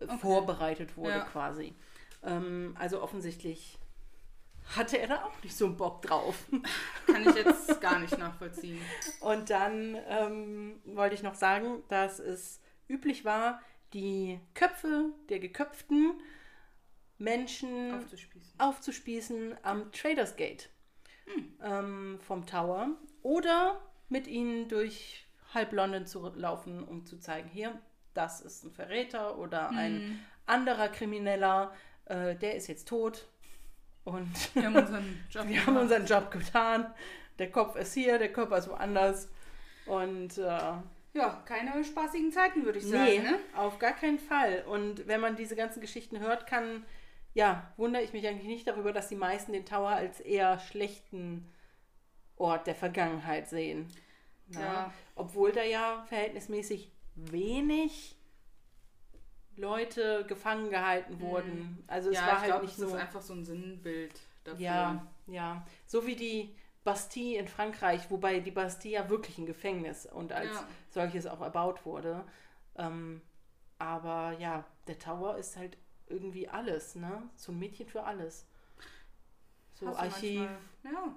[0.00, 0.16] äh, Okay.
[0.18, 1.24] vorbereitet wurde Ja.
[1.24, 1.74] quasi.
[2.22, 3.78] Ähm, also offensichtlich
[4.76, 6.36] hatte er da auch nicht so einen Bock drauf.
[7.06, 8.80] Kann ich jetzt gar nicht nachvollziehen.
[9.20, 13.60] Und dann ähm, wollte ich noch sagen, dass es üblich war,
[13.92, 16.20] die Köpfe der geköpften
[17.18, 18.60] Menschen Aufzuspießen.
[18.60, 20.70] aufzuspießen am Traders Gate
[21.62, 22.90] ähm, vom Tower
[23.22, 27.78] oder mit ihnen durch halb London zu laufen, um zu zeigen, hier,
[28.14, 31.72] das ist ein Verräter oder ein anderer Krimineller,
[32.06, 33.28] äh, der ist jetzt tot
[34.04, 36.92] und Wir haben unseren Job wir haben unseren Job getan.
[37.38, 39.28] Der Kopf ist hier, der Körper ist woanders.
[39.86, 40.72] Und äh,
[41.18, 43.04] Ja, keine spaßigen Zeiten, würde ich sagen.
[43.04, 43.38] nee, Ne?
[43.56, 44.64] auf gar keinen Fall.
[44.68, 46.84] Und wenn man diese ganzen Geschichten hört, kann,
[47.34, 51.46] ja, wundere ich mich eigentlich nicht darüber, dass die meisten den Tower als eher schlechten
[52.36, 53.88] Ort der Vergangenheit sehen.
[54.48, 54.60] Na?
[54.60, 54.94] Ja.
[55.16, 58.16] Obwohl da ja verhältnismäßig wenig
[59.56, 61.82] Leute gefangen gehalten wurden.
[61.88, 62.96] Also es ja, war ich halt glaube, nicht es ist so.
[62.96, 64.60] einfach so ein Sinnbild dafür.
[64.64, 65.66] Ja, ja.
[65.84, 66.54] So wie die
[66.92, 70.64] Bastille in Frankreich, wobei die Bastille ja wirklich ein Gefängnis und als Ja.
[70.90, 72.24] solches auch erbaut wurde.
[72.76, 73.20] Ähm,
[73.78, 77.22] aber ja, der Tower ist halt irgendwie alles, ne?
[77.36, 78.46] So ein Mädchen für alles.
[79.74, 80.48] So Hast Archiv,
[80.82, 81.14] Ja.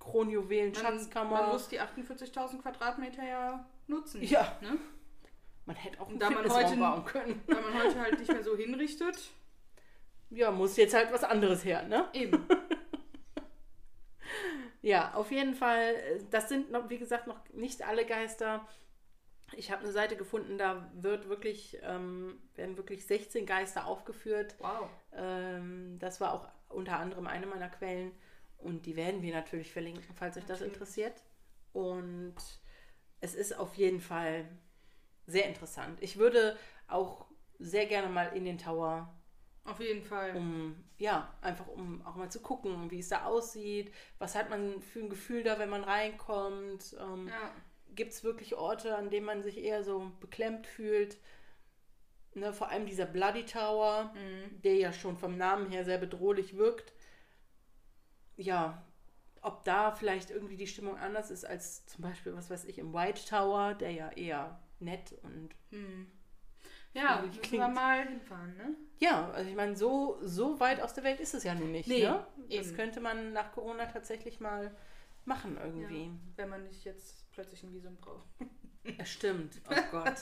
[0.00, 1.42] Kronjuwelen, Man, Schatzkammer.
[1.42, 4.22] man muss die 48.000 Quadratmeter ja nutzen.
[4.22, 4.56] Ja.
[4.60, 4.78] Ne?
[5.66, 7.42] Man hätte auch einen da man heute- bauen können.
[7.46, 9.30] Weil man heute halt nicht mehr so hinrichtet.
[10.30, 12.06] Ja, muss jetzt halt was anderes her, ne?
[12.14, 12.46] Eben.
[14.82, 15.94] Ja, auf jeden Fall.
[15.94, 18.66] äh, Das sind noch, wie gesagt, noch nicht alle Geister.
[19.56, 24.56] Ich habe eine Seite gefunden, da wird wirklich, ähm, werden wirklich 16 Geister aufgeführt.
[24.58, 24.88] Wow.
[25.12, 28.12] Ähm, das war auch unter anderem eine meiner Quellen.
[28.58, 31.22] Und die werden wir natürlich verlinken, falls euch das interessiert.
[31.72, 32.34] Und
[33.20, 34.48] es ist auf jeden Fall
[35.26, 35.98] sehr interessant.
[36.02, 36.56] Ich würde
[36.88, 37.26] auch
[37.58, 39.14] sehr gerne mal in den Tower
[39.68, 40.34] Auf jeden Fall.
[40.36, 43.92] um, ja, einfach um auch mal zu gucken, wie es da aussieht.
[44.18, 46.96] Was hat man für ein Gefühl da, wenn man reinkommt?
[47.00, 47.52] Ähm, Ja.
[47.94, 51.18] Gibt es wirklich Orte, an denen man sich eher so beklemmt fühlt?
[52.34, 54.62] Ne, vor allem dieser Bloody Tower, Mhm.
[54.62, 56.92] der ja schon vom Namen her sehr bedrohlich wirkt.
[58.36, 58.84] Ja,
[59.42, 62.92] ob da vielleicht irgendwie die Stimmung anders ist als zum Beispiel, was weiß ich, im
[62.92, 66.06] White Tower, der ja eher nett und Hm.
[66.94, 68.74] Ja, müssen klingt- wir mal hinfahren, ne?
[68.98, 71.88] Ja, also ich meine, so, so weit aus der Welt ist es ja nun nicht.
[71.88, 72.26] Nee, ne?
[72.50, 72.76] Das eben.
[72.76, 74.74] könnte man nach Corona tatsächlich mal
[75.24, 76.06] machen irgendwie.
[76.06, 78.26] Ja, wenn man nicht jetzt plötzlich ein Visum braucht.
[78.84, 79.04] Ja.
[79.04, 79.60] Stimmt.
[79.70, 80.14] Oh Gott.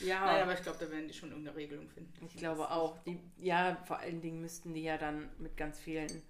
[0.00, 2.26] ja, Nein, aber ich glaube, da werden die schon irgendeine Regelung finden.
[2.26, 2.98] ich glaube auch.
[3.04, 6.22] Die, ja, vor allen Dingen müssten die ja dann mit ganz vielen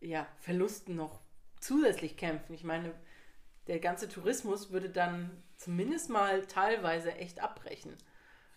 [0.00, 1.20] ja, Verlusten noch
[1.60, 2.54] zusätzlich kämpfen.
[2.54, 2.94] Ich meine,
[3.66, 7.96] der ganze Tourismus würde dann zumindest mal teilweise echt abbrechen,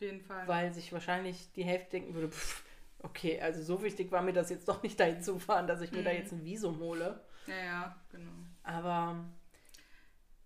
[0.02, 0.48] Auf jeden Fall.
[0.48, 2.64] weil sich wahrscheinlich die Hälfte denken würde, pff,
[3.00, 5.92] okay, also so wichtig war mir das jetzt doch nicht dahin zu fahren, dass ich
[5.92, 6.18] mir da Mhm.
[6.18, 7.24] jetzt ein Visum hole.
[7.48, 8.32] ja, ja, genau.
[8.64, 9.26] Aber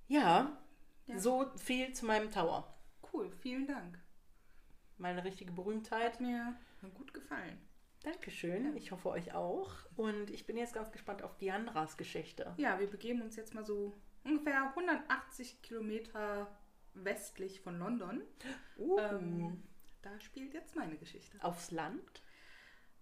[0.08, 0.58] ja,
[1.08, 1.20] Ja.
[1.20, 2.76] so viel zu meinem Tower.
[3.14, 4.00] Cool, vielen Dank.
[4.98, 6.14] Meine richtige Berühmtheit.
[6.14, 6.56] Hat mir
[6.94, 7.58] gut gefallen.
[8.04, 8.66] Dankeschön.
[8.66, 8.72] Ja.
[8.76, 9.72] Ich hoffe euch auch.
[9.96, 12.54] Und ich bin jetzt ganz gespannt auf Diandras Geschichte.
[12.58, 16.48] Ja, wir begeben uns jetzt mal so ungefähr 180 Kilometer
[16.96, 18.22] westlich von London.
[18.78, 19.64] Uh, Ähm,
[20.02, 21.38] da spielt jetzt meine Geschichte.
[21.44, 22.22] Aufs Land?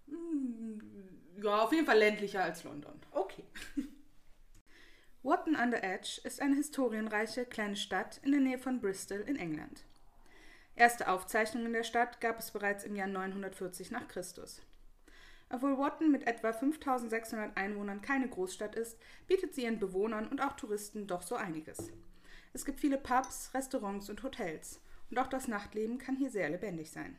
[0.08, 0.80] Mm,
[1.42, 3.00] Ja, auf jeden Fall ländlicher als London.
[3.12, 3.44] Okay.
[5.24, 9.86] Wotton under Edge ist eine historienreiche kleine Stadt in der Nähe von Bristol in England.
[10.76, 14.62] Erste Aufzeichnungen der Stadt gab es bereits im Jahr 940 nach Christus.
[15.50, 20.54] Obwohl Wotton mit etwa 5600 Einwohnern keine Großstadt ist, bietet sie ihren Bewohnern und auch
[20.54, 21.92] Touristen doch so einiges.
[22.54, 26.92] Es gibt viele Pubs, Restaurants und Hotels und auch das Nachtleben kann hier sehr lebendig
[26.92, 27.18] sein.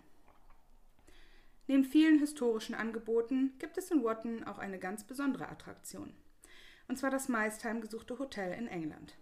[1.67, 6.15] Neben vielen historischen Angeboten gibt es in Watton auch eine ganz besondere Attraktion.
[6.89, 9.17] Und zwar das meist heimgesuchte Hotel in England.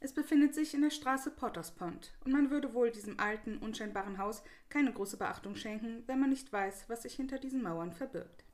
[0.00, 4.18] Es befindet sich in der Straße Potters Pond und man würde wohl diesem alten, unscheinbaren
[4.18, 8.44] Haus keine große Beachtung schenken, wenn man nicht weiß, was sich hinter diesen Mauern verbirgt.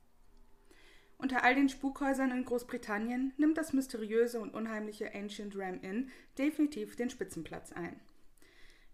[1.17, 6.95] Unter all den Spukhäusern in Großbritannien nimmt das mysteriöse und unheimliche Ancient Ram Inn definitiv
[6.95, 7.99] den Spitzenplatz ein.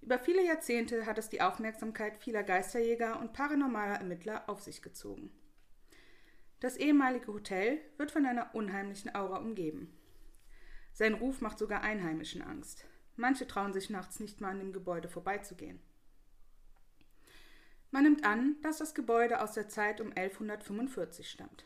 [0.02, 5.32] Über viele Jahrzehnte hat es die Aufmerksamkeit vieler Geisterjäger und paranormaler Ermittler auf sich gezogen.
[6.60, 9.98] Das ehemalige Hotel wird von einer unheimlichen Aura umgeben.
[10.94, 12.86] Sein Ruf macht sogar Einheimischen Angst.
[13.16, 15.80] Manche trauen sich nachts nicht mal an dem Gebäude vorbeizugehen.
[17.92, 21.66] Man nimmt an, dass das Gebäude aus der Zeit um 1145 stammt.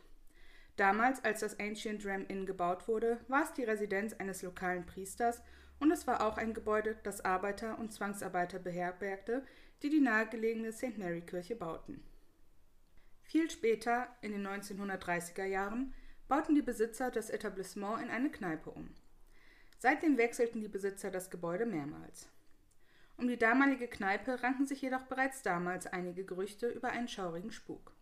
[0.76, 5.42] Damals, als das Ancient Ram Inn gebaut wurde, war es die Residenz eines lokalen Priesters
[5.78, 9.44] und es war auch ein Gebäude, das Arbeiter und Zwangsarbeiter beherbergte,
[9.82, 10.98] die die nahegelegene St.
[10.98, 12.02] Mary Kirche bauten.
[13.22, 15.94] Viel später, in den 1930er Jahren,
[16.28, 18.94] bauten die Besitzer das Etablissement in eine Kneipe um.
[19.78, 22.28] Seitdem wechselten die Besitzer das Gebäude mehrmals.
[23.16, 27.95] Um die damalige Kneipe ranken sich jedoch bereits damals einige Gerüchte über einen schaurigen Spuk.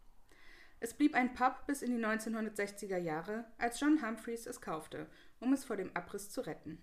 [0.84, 5.06] Es blieb ein Pub bis in die 1960er Jahre, als John Humphreys es kaufte,
[5.40, 6.78] um es vor dem Abriss zu retten.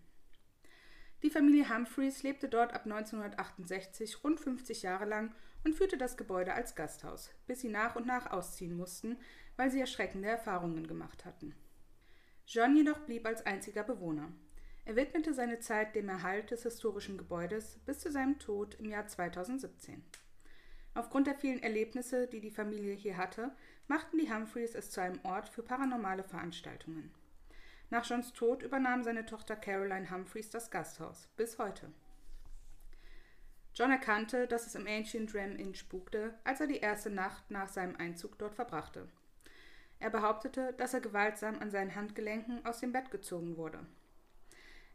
[1.21, 6.55] Die Familie Humphreys lebte dort ab 1968 rund 50 Jahre lang und führte das Gebäude
[6.55, 9.19] als Gasthaus, bis sie nach und nach ausziehen mussten,
[9.55, 11.53] weil sie erschreckende Erfahrungen gemacht hatten.
[12.47, 14.31] John jedoch blieb als einziger Bewohner.
[14.83, 19.05] Er widmete seine Zeit dem Erhalt des historischen Gebäudes bis zu seinem Tod im Jahr
[19.05, 20.03] 2017.
[20.93, 23.55] Aufgrund der vielen Erlebnisse, die die Familie hier hatte,
[23.87, 27.13] machten die Humphreys es zu einem Ort für paranormale Veranstaltungen.
[27.89, 31.91] Nach Johns Tod übernahm seine Tochter Caroline Humphreys das Gasthaus, bis heute.
[33.73, 37.69] John erkannte, dass es im Ancient Ram Inn spukte, als er die erste Nacht nach
[37.69, 39.07] seinem Einzug dort verbrachte.
[39.99, 43.85] Er behauptete, dass er gewaltsam an seinen Handgelenken aus dem Bett gezogen wurde.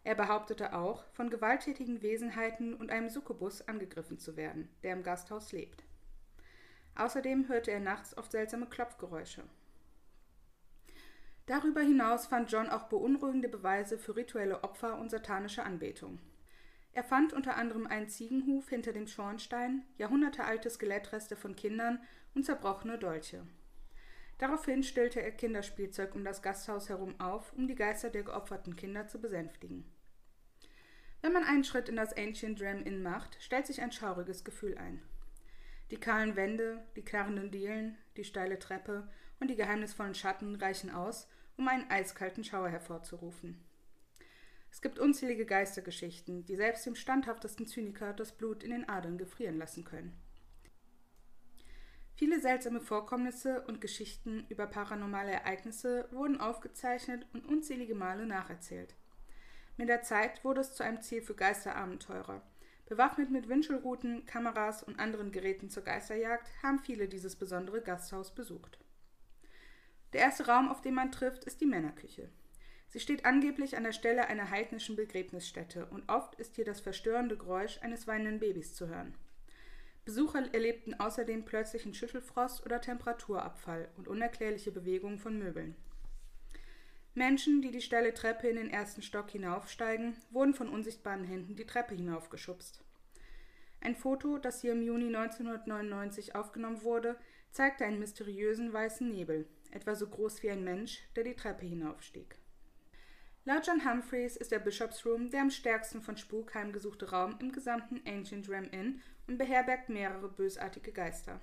[0.02, 5.52] Er behauptete auch, von gewalttätigen Wesenheiten und einem Succubus angegriffen zu werden, der im Gasthaus
[5.52, 5.85] lebt.
[6.96, 9.44] Außerdem hörte er nachts oft seltsame Klopfgeräusche.
[11.46, 16.18] Darüber hinaus fand John auch beunruhigende Beweise für rituelle Opfer und satanische Anbetung.
[16.92, 22.00] Er fand unter anderem einen Ziegenhuf hinter dem Schornstein, jahrhundertealte Skelettreste von Kindern
[22.34, 23.46] und zerbrochene Dolche.
[24.38, 29.06] Daraufhin stellte er Kinderspielzeug um das Gasthaus herum auf, um die Geister der geopferten Kinder
[29.06, 29.84] zu besänftigen.
[31.22, 34.76] Wenn man einen Schritt in das Ancient Ram Inn macht, stellt sich ein schauriges Gefühl
[34.78, 35.02] ein.
[35.90, 41.28] Die kahlen Wände, die knarrenden Dielen, die steile Treppe und die geheimnisvollen Schatten reichen aus,
[41.56, 43.62] um einen eiskalten Schauer hervorzurufen.
[44.70, 49.58] Es gibt unzählige Geistergeschichten, die selbst dem standhaftesten Zyniker das Blut in den Adern gefrieren
[49.58, 50.12] lassen können.
[52.16, 58.94] Viele seltsame Vorkommnisse und Geschichten über paranormale Ereignisse wurden aufgezeichnet und unzählige Male nacherzählt.
[59.76, 62.42] Mit der Zeit wurde es zu einem Ziel für Geisterabenteurer.
[62.86, 68.78] Bewaffnet mit Wünschelruten, Kameras und anderen Geräten zur Geisterjagd haben viele dieses besondere Gasthaus besucht.
[70.12, 72.30] Der erste Raum, auf den man trifft, ist die Männerküche.
[72.88, 77.36] Sie steht angeblich an der Stelle einer heidnischen Begräbnisstätte und oft ist hier das verstörende
[77.36, 79.14] Geräusch eines weinenden Babys zu hören.
[80.04, 85.74] Besucher erlebten außerdem plötzlichen Schüttelfrost oder Temperaturabfall und unerklärliche Bewegungen von Möbeln.
[87.16, 91.64] Menschen, die die steile Treppe in den ersten Stock hinaufsteigen, wurden von unsichtbaren Händen die
[91.64, 92.84] Treppe hinaufgeschubst.
[93.80, 97.16] Ein Foto, das hier im Juni 1999 aufgenommen wurde,
[97.52, 102.36] zeigte einen mysteriösen weißen Nebel, etwa so groß wie ein Mensch, der die Treppe hinaufstieg.
[103.46, 107.50] Laut John Humphreys ist der Bishop's Room der am stärksten von Spuk heimgesuchte Raum im
[107.50, 111.40] gesamten Ancient Ram Inn und beherbergt mehrere bösartige Geister.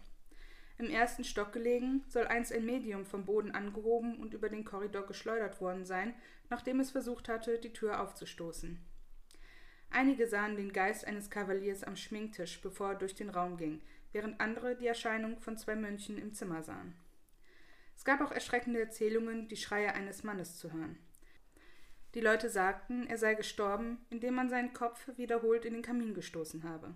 [0.83, 5.07] Im ersten Stock gelegen, soll einst ein Medium vom Boden angehoben und über den Korridor
[5.07, 6.13] geschleudert worden sein,
[6.49, 8.77] nachdem es versucht hatte, die Tür aufzustoßen.
[9.91, 14.41] Einige sahen den Geist eines Kavaliers am Schminktisch, bevor er durch den Raum ging, während
[14.41, 16.93] andere die Erscheinung von zwei Mönchen im Zimmer sahen.
[17.95, 20.97] Es gab auch erschreckende Erzählungen, die Schreie eines Mannes zu hören.
[22.13, 26.65] Die Leute sagten, er sei gestorben, indem man seinen Kopf wiederholt in den Kamin gestoßen
[26.65, 26.93] habe.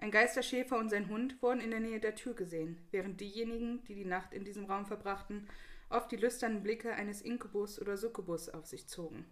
[0.00, 3.96] Ein Geisterschäfer und sein Hund wurden in der Nähe der Tür gesehen, während diejenigen, die
[3.96, 5.48] die Nacht in diesem Raum verbrachten,
[5.90, 9.26] oft die lüsternen Blicke eines Inkubus oder Succubus auf sich zogen.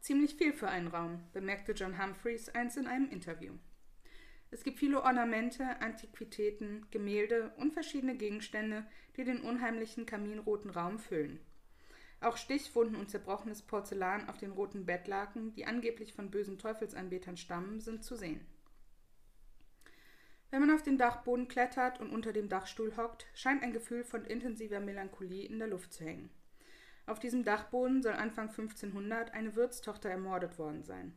[0.00, 3.54] Ziemlich viel für einen Raum, bemerkte John Humphreys einst in einem Interview.
[4.50, 8.84] Es gibt viele Ornamente, Antiquitäten, Gemälde und verschiedene Gegenstände,
[9.16, 11.40] die den unheimlichen kaminroten Raum füllen.
[12.20, 17.80] Auch Stichwunden und zerbrochenes Porzellan auf den roten Bettlaken, die angeblich von bösen Teufelsanbetern stammen,
[17.80, 18.46] sind zu sehen.
[20.52, 24.26] Wenn man auf den Dachboden klettert und unter dem Dachstuhl hockt, scheint ein Gefühl von
[24.26, 26.28] intensiver Melancholie in der Luft zu hängen.
[27.06, 31.14] Auf diesem Dachboden soll Anfang 1500 eine Wirtstochter ermordet worden sein.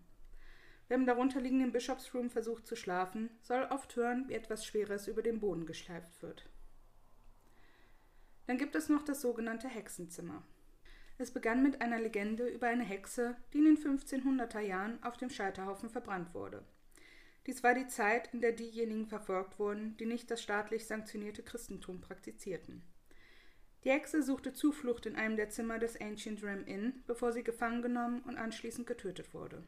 [0.88, 5.42] Wer im darunterliegenden Bischofsroom versucht zu schlafen, soll oft hören, wie etwas Schweres über den
[5.42, 6.50] Boden geschleift wird.
[8.48, 10.44] Dann gibt es noch das sogenannte Hexenzimmer.
[11.18, 15.30] Es begann mit einer Legende über eine Hexe, die in den 1500er Jahren auf dem
[15.30, 16.64] Scheiterhaufen verbrannt wurde.
[17.48, 22.02] Dies war die Zeit, in der diejenigen verfolgt wurden, die nicht das staatlich sanktionierte Christentum
[22.02, 22.82] praktizierten.
[23.84, 27.84] Die Hexe suchte Zuflucht in einem der Zimmer des Ancient Ram Inn, bevor sie gefangen
[27.84, 29.64] genommen und anschließend getötet wurde.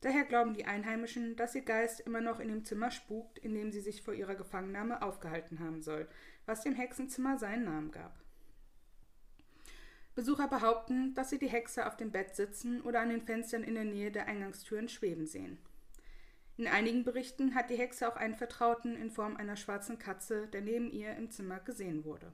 [0.00, 3.72] Daher glauben die Einheimischen, dass ihr Geist immer noch in dem Zimmer spukt, in dem
[3.72, 6.08] sie sich vor ihrer Gefangennahme aufgehalten haben soll,
[6.46, 8.18] was dem Hexenzimmer seinen Namen gab.
[10.14, 13.74] Besucher behaupten, dass sie die Hexe auf dem Bett sitzen oder an den Fenstern in
[13.74, 15.58] der Nähe der Eingangstüren schweben sehen.
[16.56, 20.62] In einigen Berichten hat die Hexe auch einen Vertrauten in Form einer schwarzen Katze, der
[20.62, 22.32] neben ihr im Zimmer gesehen wurde.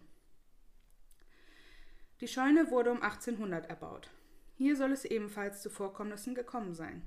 [2.21, 4.11] Die Scheune wurde um 1800 erbaut.
[4.57, 7.03] Hier soll es ebenfalls zu Vorkommnissen gekommen sein.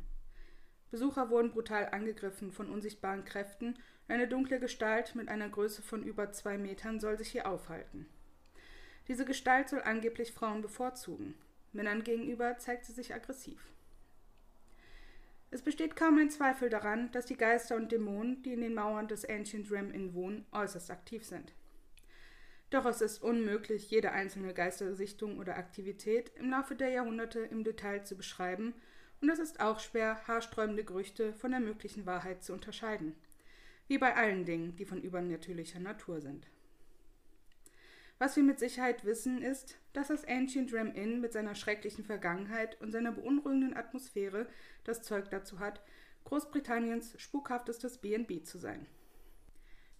[0.91, 6.32] Besucher wurden brutal angegriffen von unsichtbaren Kräften eine dunkle Gestalt mit einer Größe von über
[6.32, 8.08] zwei Metern soll sich hier aufhalten.
[9.08, 11.36] Diese Gestalt soll angeblich Frauen bevorzugen.
[11.71, 13.60] Männern gegenüber zeigt sie sich aggressiv.
[15.51, 19.08] Es besteht kaum ein Zweifel daran, dass die Geister und Dämonen, die in den Mauern
[19.08, 21.53] des Ancient Rim Inn wohnen, äußerst aktiv sind.
[22.71, 28.03] Doch es ist unmöglich, jede einzelne Geistersichtung oder Aktivität im Laufe der Jahrhunderte im Detail
[28.03, 28.73] zu beschreiben,
[29.21, 33.15] und es ist auch schwer, haarsträubende Gerüchte von der möglichen Wahrheit zu unterscheiden.
[33.88, 36.47] Wie bei allen Dingen, die von übernatürlicher Natur sind.
[38.17, 42.80] Was wir mit Sicherheit wissen, ist, dass das Ancient Ram Inn mit seiner schrecklichen Vergangenheit
[42.80, 44.47] und seiner beunruhigenden Atmosphäre
[44.86, 45.82] das Zeug dazu hat,
[46.23, 48.88] Großbritanniens spukhaftestes B&B zu sein.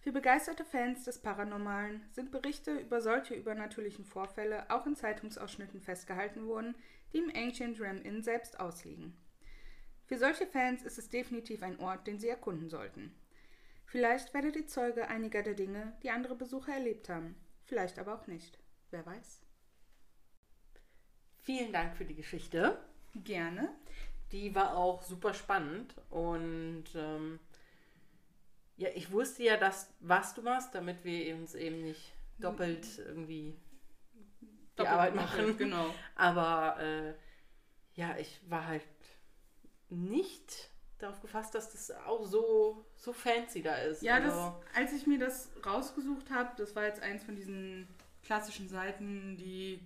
[0.00, 6.46] Für begeisterte Fans des Paranormalen sind Berichte über solche übernatürlichen Vorfälle auch in Zeitungsausschnitten festgehalten
[6.46, 6.74] worden,
[7.12, 9.14] die im Ancient Ram Inn selbst ausliegen.
[10.06, 13.14] Für solche Fans ist es definitiv ein Ort, den sie erkunden sollten.
[13.84, 18.26] Vielleicht werdet ihr Zeuge einiger der Dinge, die andere Besucher erlebt haben vielleicht aber auch
[18.26, 18.58] nicht.
[18.90, 19.40] Wer weiß.
[21.42, 22.78] Vielen Dank für die Geschichte.
[23.14, 23.68] Gerne.
[24.32, 27.38] Die war auch super spannend und ähm,
[28.76, 33.56] ja, ich wusste ja, dass was du machst, damit wir uns eben nicht doppelt irgendwie
[34.40, 35.56] die doppelt Arbeit machen.
[35.56, 35.94] Genau.
[36.16, 37.14] Aber äh,
[37.94, 38.82] ja, ich war halt
[39.88, 44.02] nicht darauf gefasst, dass das auch so, so fancy da ist.
[44.02, 47.88] Ja, also, das, als ich mir das rausgesucht habe, das war jetzt eins von diesen
[48.22, 49.80] klassischen Seiten, die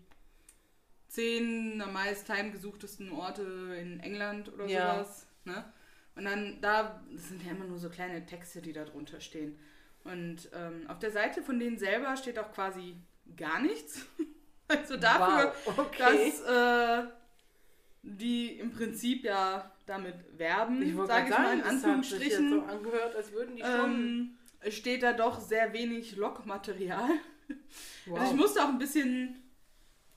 [1.09, 3.43] zehn am meist heimgesuchtesten Orte
[3.81, 4.95] in England oder ja.
[4.95, 5.27] sowas.
[5.45, 5.65] Ne?
[6.15, 9.59] Und dann da sind ja immer nur so kleine Texte, die da drunter stehen.
[10.05, 12.97] Und ähm, auf der Seite von denen selber steht auch quasi
[13.37, 14.07] gar nichts.
[14.69, 16.33] also dafür, wow, okay.
[16.47, 17.11] dass äh,
[18.03, 22.51] die im Prinzip ja damit werben, sage ich mal in Anführungsstrichen.
[22.51, 23.91] so angehört, als würden die schon.
[24.63, 27.09] Ähm, steht da doch sehr wenig Logmaterial.
[28.07, 28.19] Wow.
[28.19, 29.43] Also ich musste auch ein bisschen.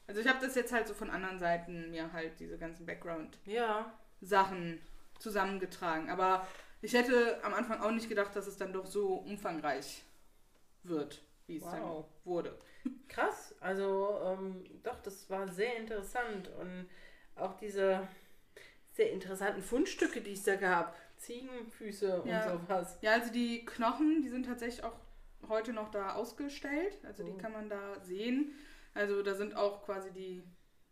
[0.06, 4.70] Also ich habe das jetzt halt so von anderen Seiten mir halt diese ganzen Background-Sachen
[4.70, 4.80] ja.
[5.18, 6.10] zusammengetragen.
[6.10, 6.46] Aber
[6.82, 10.04] ich hätte am Anfang auch nicht gedacht, dass es dann doch so umfangreich
[10.84, 11.72] wird, wie es wow.
[11.72, 12.60] dann wurde.
[13.08, 16.90] Krass, also ähm, doch, das war sehr interessant und
[17.36, 18.08] auch diese
[18.92, 20.96] sehr interessanten Fundstücke, die es da gab.
[21.18, 22.52] Ziegenfüße ja.
[22.52, 22.98] und sowas.
[23.02, 24.96] Ja, also die Knochen, die sind tatsächlich auch
[25.48, 26.98] heute noch da ausgestellt.
[27.06, 27.28] Also oh.
[27.28, 28.54] die kann man da sehen.
[28.94, 30.44] Also da sind auch quasi die,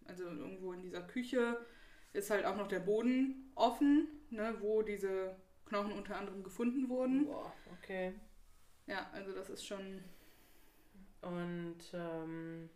[0.06, 1.58] also irgendwo in dieser Küche
[2.14, 7.26] ist halt auch noch der Boden offen, ne, wo diese Knochen unter anderem gefunden wurden.
[7.26, 8.14] Boah, okay.
[8.88, 10.04] Ja, also das ist schon.
[11.22, 12.70] Und ähm,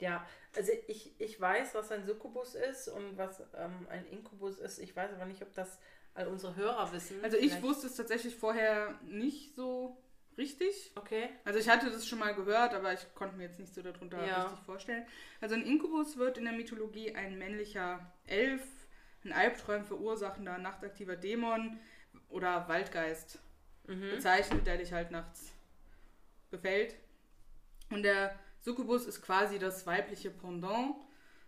[0.00, 4.78] ja, also ich, ich weiß, was ein Succubus ist und was ähm, ein Inkubus ist.
[4.78, 5.78] Ich weiß aber nicht, ob das
[6.14, 7.22] all unsere Hörer wissen.
[7.22, 7.62] Also ich Vielleicht.
[7.62, 9.96] wusste es tatsächlich vorher nicht so
[10.36, 10.92] richtig.
[10.96, 11.28] Okay.
[11.44, 14.24] Also ich hatte das schon mal gehört, aber ich konnte mir jetzt nicht so darunter
[14.26, 14.42] ja.
[14.42, 15.06] richtig vorstellen.
[15.40, 18.62] Also ein Inkubus wird in der Mythologie ein männlicher Elf,
[19.24, 21.78] ein Albträum verursachender nachtaktiver Dämon
[22.28, 23.38] oder Waldgeist
[23.86, 24.10] mhm.
[24.10, 25.52] bezeichnet, der dich halt nachts
[26.50, 26.96] befällt.
[27.90, 30.94] Und der Succubus ist quasi das weibliche Pendant.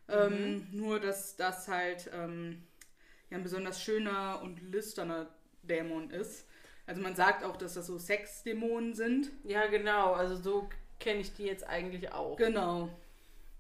[0.09, 0.67] Ähm, mhm.
[0.73, 2.65] nur, dass das halt ähm,
[3.31, 5.29] ja, ein besonders schöner und lüsterner
[5.63, 6.47] Dämon ist.
[6.87, 9.31] Also man sagt auch, dass das so Sexdämonen sind.
[9.45, 10.13] Ja, genau.
[10.13, 12.37] Also so kenne ich die jetzt eigentlich auch.
[12.37, 12.89] Genau.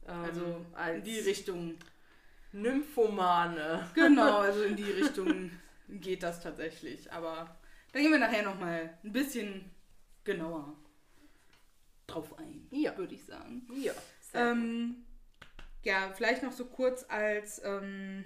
[0.06, 1.76] Ähm, also in die Richtung.
[2.52, 3.88] Nymphomane.
[3.94, 5.50] Genau, also in die Richtung
[5.88, 7.10] geht das tatsächlich.
[7.10, 7.56] Aber
[7.92, 9.70] da gehen wir nachher nochmal ein bisschen
[10.24, 10.76] genauer
[12.14, 12.96] drauf ein, Ja.
[12.96, 13.66] würde ich sagen.
[13.76, 13.92] Ja.
[14.34, 15.04] Ähm,
[15.82, 18.24] ja, vielleicht noch so kurz als ähm,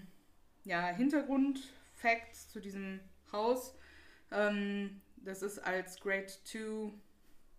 [0.64, 3.01] ja, Hintergrund-Facts zu diesem
[3.32, 3.74] Haus.
[4.30, 6.93] Ähm, das ist als Grade 2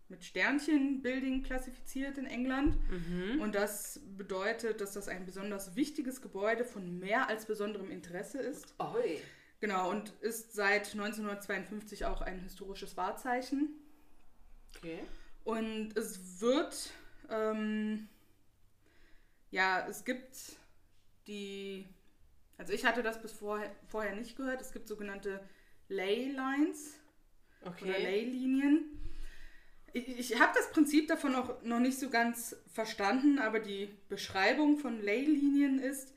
[0.10, 2.78] mit Sternchen Building klassifiziert in England.
[2.90, 3.42] mhm.
[3.42, 8.74] Und das bedeutet, dass das ein besonders wichtiges Gebäude von mehr als besonderem Interesse ist.
[8.78, 9.20] Ahoi.
[9.60, 13.70] Genau, und ist seit 1952 auch ein historisches Wahrzeichen.
[14.78, 15.00] Okay.
[15.48, 16.92] Und es wird,
[17.30, 18.10] ähm,
[19.50, 20.36] ja, es gibt
[21.26, 21.88] die,
[22.58, 25.40] also ich hatte das bis vorher, vorher nicht gehört, es gibt sogenannte
[25.88, 27.00] Ley Lines
[27.62, 28.04] oder Okay.
[28.04, 29.00] Ley-Linien.
[29.94, 34.78] Ich, ich habe das Prinzip davon auch noch nicht so ganz verstanden, aber die Beschreibung
[34.78, 36.14] von Ley-Linien ist,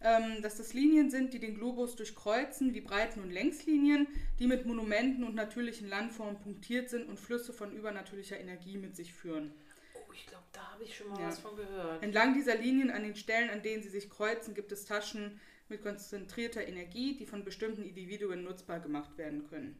[0.00, 4.06] ähm, dass das Linien sind, die den Globus durchkreuzen, wie Breiten- und Längslinien,
[4.38, 9.12] die mit Monumenten und natürlichen Landformen punktiert sind und Flüsse von übernatürlicher Energie mit sich
[9.12, 9.52] führen.
[9.94, 11.28] Oh, ich glaube, da habe ich schon mal Ja.
[11.28, 12.02] was von gehört.
[12.02, 15.82] Entlang dieser Linien an den Stellen, an denen sie sich kreuzen, gibt es Taschen mit
[15.82, 19.76] konzentrierter Energie, die von bestimmten Individuen nutzbar gemacht werden können.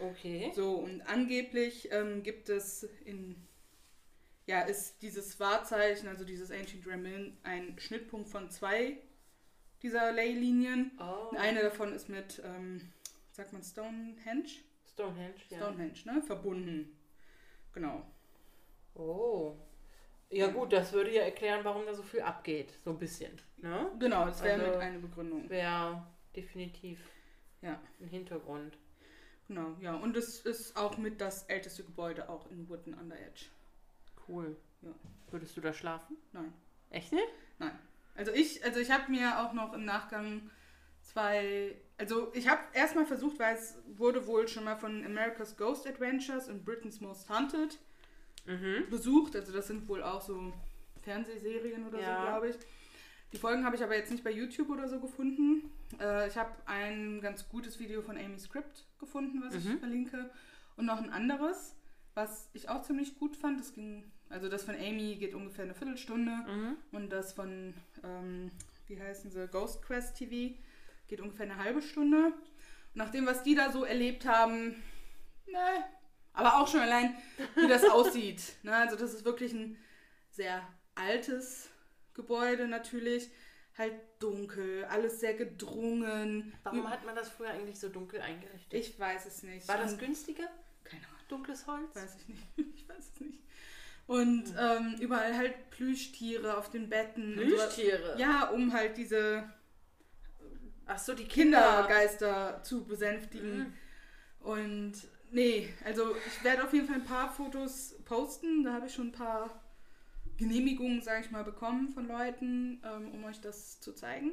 [0.00, 0.50] Okay.
[0.54, 3.36] So, und angeblich ähm, gibt es in,
[4.46, 8.98] ja, ist dieses Wahrzeichen, also dieses Ancient Remin, ein Schnittpunkt von zwei
[9.82, 10.92] dieser Ley-Linien.
[11.00, 11.34] Oh.
[11.36, 12.92] Eine davon ist mit, ähm,
[13.32, 14.48] sagt man Stonehenge?
[14.92, 15.58] Stonehenge, ja.
[15.58, 16.22] Stonehenge, ne?
[16.22, 16.96] Verbunden.
[17.72, 18.04] Genau.
[18.94, 19.56] Oh.
[20.28, 22.72] Ja gut, das würde ja erklären, warum da so viel abgeht.
[22.84, 23.40] So ein bisschen.
[23.58, 23.90] Ne?
[23.98, 25.48] Genau, das wäre Also- mit eine Begründung.
[25.50, 26.06] Wäre
[26.36, 26.98] definitiv
[27.62, 27.80] Ja.
[28.00, 28.78] ein Hintergrund.
[29.48, 29.96] Genau, ja.
[29.96, 33.46] Und es ist auch mit das älteste Gebäude auch in Woodton Under Edge.
[34.28, 34.56] Cool.
[34.82, 34.94] Ja.
[35.30, 36.16] Würdest du da schlafen?
[36.32, 36.52] Nein.
[36.90, 37.28] Echt nicht?
[37.58, 37.76] Nein.
[38.14, 40.50] Also ich, also ich habe mir auch noch im Nachgang
[41.02, 45.86] zwei, also ich habe erstmal versucht, weil es wurde wohl schon mal von America's Ghost
[45.86, 47.78] Adventures und Britain's Most Haunted
[48.46, 48.88] Mhm.
[48.88, 49.36] besucht.
[49.36, 50.52] Also das sind wohl auch so
[51.02, 52.16] Fernsehserien oder Ja.
[52.16, 52.56] so, glaube ich.
[53.32, 55.70] Die Folgen habe ich aber jetzt nicht bei YouTube oder so gefunden.
[56.00, 59.72] Äh, ich habe ein ganz gutes Video von Amy Script gefunden, was Mhm.
[59.74, 60.30] ich verlinke.
[60.76, 61.76] Und noch ein anderes,
[62.14, 63.60] was ich auch ziemlich gut fand.
[63.60, 66.30] Das ging, also das von Amy geht ungefähr eine Viertelstunde.
[66.32, 66.76] Mhm.
[66.92, 68.50] Und das von, ähm,
[68.86, 70.56] wie heißen sie, Ghost Quest TV
[71.08, 72.26] geht ungefähr eine halbe Stunde.
[72.26, 74.82] Und nach dem, was die da so erlebt haben,
[75.46, 75.84] ne,
[76.32, 77.14] aber auch schon allein,
[77.56, 78.40] wie das aussieht.
[78.62, 79.76] Ne, also das ist wirklich ein
[80.30, 81.68] sehr altes
[82.14, 83.30] Gebäude natürlich.
[83.78, 86.52] Halt dunkel, alles sehr gedrungen.
[86.64, 88.74] Warum hat man das früher eigentlich so dunkel eingerichtet?
[88.74, 89.66] Ich weiß es nicht.
[89.68, 90.48] War das günstiger?
[90.84, 91.20] Keine Ahnung.
[91.28, 91.94] Dunkles Holz?
[91.94, 92.42] Weiß ich nicht.
[92.74, 93.38] Ich weiß es nicht.
[94.10, 97.34] Und ähm, überall halt Plüschtiere auf den Betten.
[97.34, 98.16] Plüschtiere?
[98.18, 99.48] Ja, um halt diese
[100.84, 101.60] Ach so, die Kinder.
[101.60, 103.58] Kindergeister zu besänftigen.
[103.58, 103.72] Mhm.
[104.40, 104.94] Und
[105.30, 108.64] nee, also ich werde auf jeden Fall ein paar Fotos posten.
[108.64, 109.62] Da habe ich schon ein paar
[110.38, 114.32] Genehmigungen, sage ich mal, bekommen von Leuten, ähm, um euch das zu zeigen.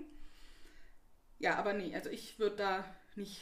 [1.38, 3.42] Ja, aber nee, also ich würde da nicht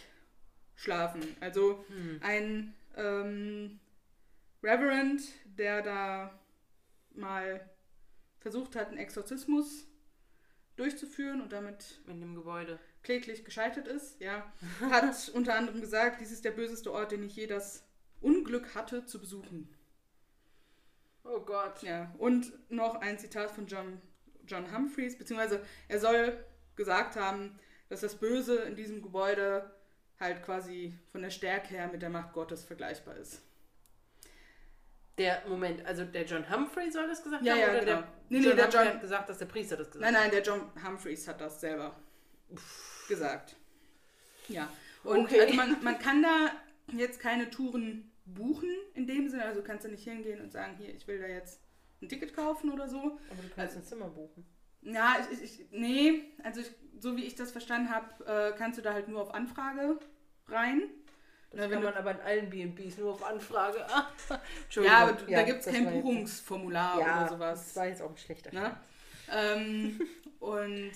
[0.76, 1.22] schlafen.
[1.40, 2.20] Also Hm.
[2.22, 3.80] ein ähm,
[4.62, 5.22] Reverend,
[5.58, 6.40] der da
[7.14, 7.70] mal
[8.40, 9.88] versucht hat, einen Exorzismus
[10.76, 12.80] durchzuführen und damit In dem Gebäude.
[13.02, 14.52] kläglich gescheitert ist, ja,
[14.82, 17.84] hat unter anderem gesagt, dies ist der böseste Ort, den ich je das
[18.22, 19.74] Unglück hatte zu besuchen.
[21.24, 21.82] Oh Gott.
[21.82, 24.00] Ja, und noch ein Zitat von John,
[24.48, 26.44] John Humphreys, beziehungsweise er soll
[26.76, 27.58] gesagt haben,
[27.90, 29.72] dass das Böse in diesem Gebäude
[30.20, 33.42] halt quasi von der Stärke her mit der Macht Gottes vergleichbar ist.
[35.18, 37.60] Der, Moment, also der John Humphrey soll das gesagt Ja, haben?
[37.62, 37.92] ja, oder genau.
[38.02, 40.14] der, Nee, nee, John der Humphrey John- hat gesagt, dass der Priester das gesagt Nein,
[40.14, 41.96] nein, der John Humphreys hat das selber
[43.08, 43.56] gesagt.
[44.50, 44.70] Ja.
[45.04, 45.42] Und Okay.
[45.42, 46.52] also man, man kann da
[46.92, 49.46] jetzt keine Touren buchen in dem Sinne.
[49.46, 51.62] Also kannst du nicht hingehen und sagen, hier, ich will da jetzt
[52.02, 53.02] ein Ticket kaufen oder so.
[53.04, 53.12] hat.
[53.32, 54.46] Aber du kannst ein Zimmer buchen.
[54.82, 58.78] Ja, ich, ich, ich nee, also ich, so wie ich das verstanden habe, äh, kannst
[58.78, 59.98] du da halt nur auf Anfrage
[60.48, 60.84] rein.
[61.56, 63.86] Das Na, wenn kann man aber in allen B&Bs nur auf Anfrage.
[63.90, 64.98] Ah, Ja, Entschuldigung.
[64.98, 67.66] aber du, da gibt es kein Buchungsformular ja, oder sowas.
[67.66, 68.78] Das war jetzt auch ein schlechter Ne?
[69.26, 69.58] Start.
[69.58, 70.02] Ähm,
[70.40, 70.92] und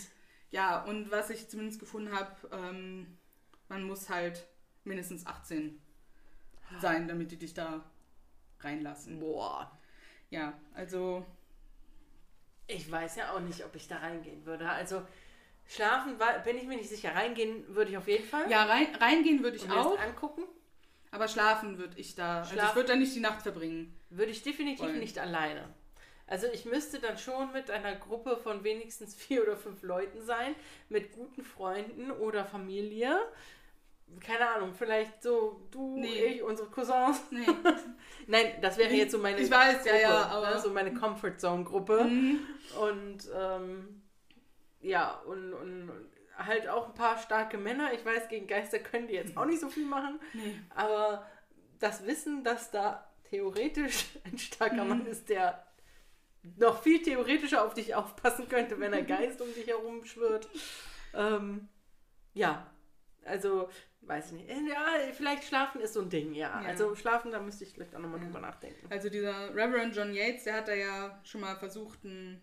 [0.51, 3.17] ja, und was ich zumindest gefunden habe, ähm,
[3.67, 4.47] man muss halt
[4.83, 5.79] mindestens 18
[6.79, 7.83] sein, damit die dich da
[8.59, 9.19] reinlassen.
[9.19, 9.71] Boah.
[10.29, 11.25] Ja, also
[12.67, 14.69] Ich weiß ja auch nicht, ob ich da reingehen würde.
[14.69, 15.01] Also
[15.69, 17.15] schlafen war, bin ich mir nicht sicher.
[17.15, 18.49] Reingehen würde ich auf jeden Fall.
[18.51, 20.43] ja, rein, reingehen würde ich Und auch, angucken
[21.11, 22.39] aber schlafen würde ich da.
[22.39, 23.95] Also ich Schlafen- würde da nicht die Nacht verbringen.
[24.09, 24.99] würde ich definitiv Wollen.
[24.99, 25.63] nicht alleine.
[26.27, 30.53] Also ich müsste dann schon mit einer Gruppe von wenigstens vier oder fünf Leuten sein,
[30.89, 33.17] mit guten Freunden oder Familie.
[34.25, 36.25] keine Ahnung, vielleicht so du, Nee.
[36.25, 37.21] ich, unsere Cousins.
[37.31, 37.45] Nee.
[38.27, 40.59] Nein, das wäre jetzt so meine Ich weiß, ja, Gruppe, ja, aber- ne?
[40.61, 42.03] so meine Comfort Zone Gruppe.
[42.03, 42.39] Mhm.
[42.79, 43.98] Und ähm,
[44.81, 47.93] ja, und, und, und halt auch ein paar starke Männer.
[47.93, 50.19] Ich weiß, gegen Geister können die jetzt auch nicht so viel machen.
[50.33, 50.55] Nee.
[50.69, 51.25] Aber
[51.79, 54.89] das Wissen, dass da theoretisch ein starker Mhm.
[54.89, 55.65] Mann ist, der
[56.57, 60.47] noch viel theoretischer auf dich aufpassen könnte, wenn ein Geist um dich herum schwirrt.
[61.13, 61.67] Ähm,
[62.33, 62.65] ja,
[63.25, 63.69] also
[64.01, 64.49] weiß ich nicht.
[64.49, 66.61] Ja, vielleicht schlafen ist so ein Ding, ja.
[66.61, 66.67] Ja.
[66.69, 68.25] Also schlafen, da müsste ich vielleicht auch nochmal Ja.
[68.25, 68.87] drüber nachdenken.
[68.89, 72.39] Also dieser Reverend John Yates, der hat da ja schon mal versucht, einen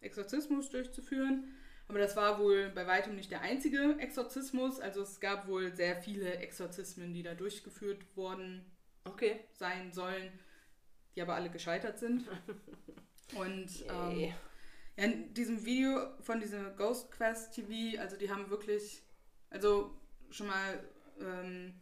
[0.00, 1.52] Exorzismus durchzuführen.
[1.88, 4.80] Aber das war wohl bei weitem nicht der einzige Exorzismus.
[4.80, 8.64] Also es gab wohl sehr viele Exorzismen, die da durchgeführt worden
[9.04, 9.40] Okay.
[9.52, 10.32] sein sollen,
[11.14, 12.26] die aber alle gescheitert sind.
[13.36, 14.34] Und ähm, ja,
[14.96, 19.02] in diesem Video von dieser Ghost Quest TV, also die haben wirklich,
[19.50, 19.96] also
[20.30, 20.84] schon mal
[21.20, 21.74] ähm,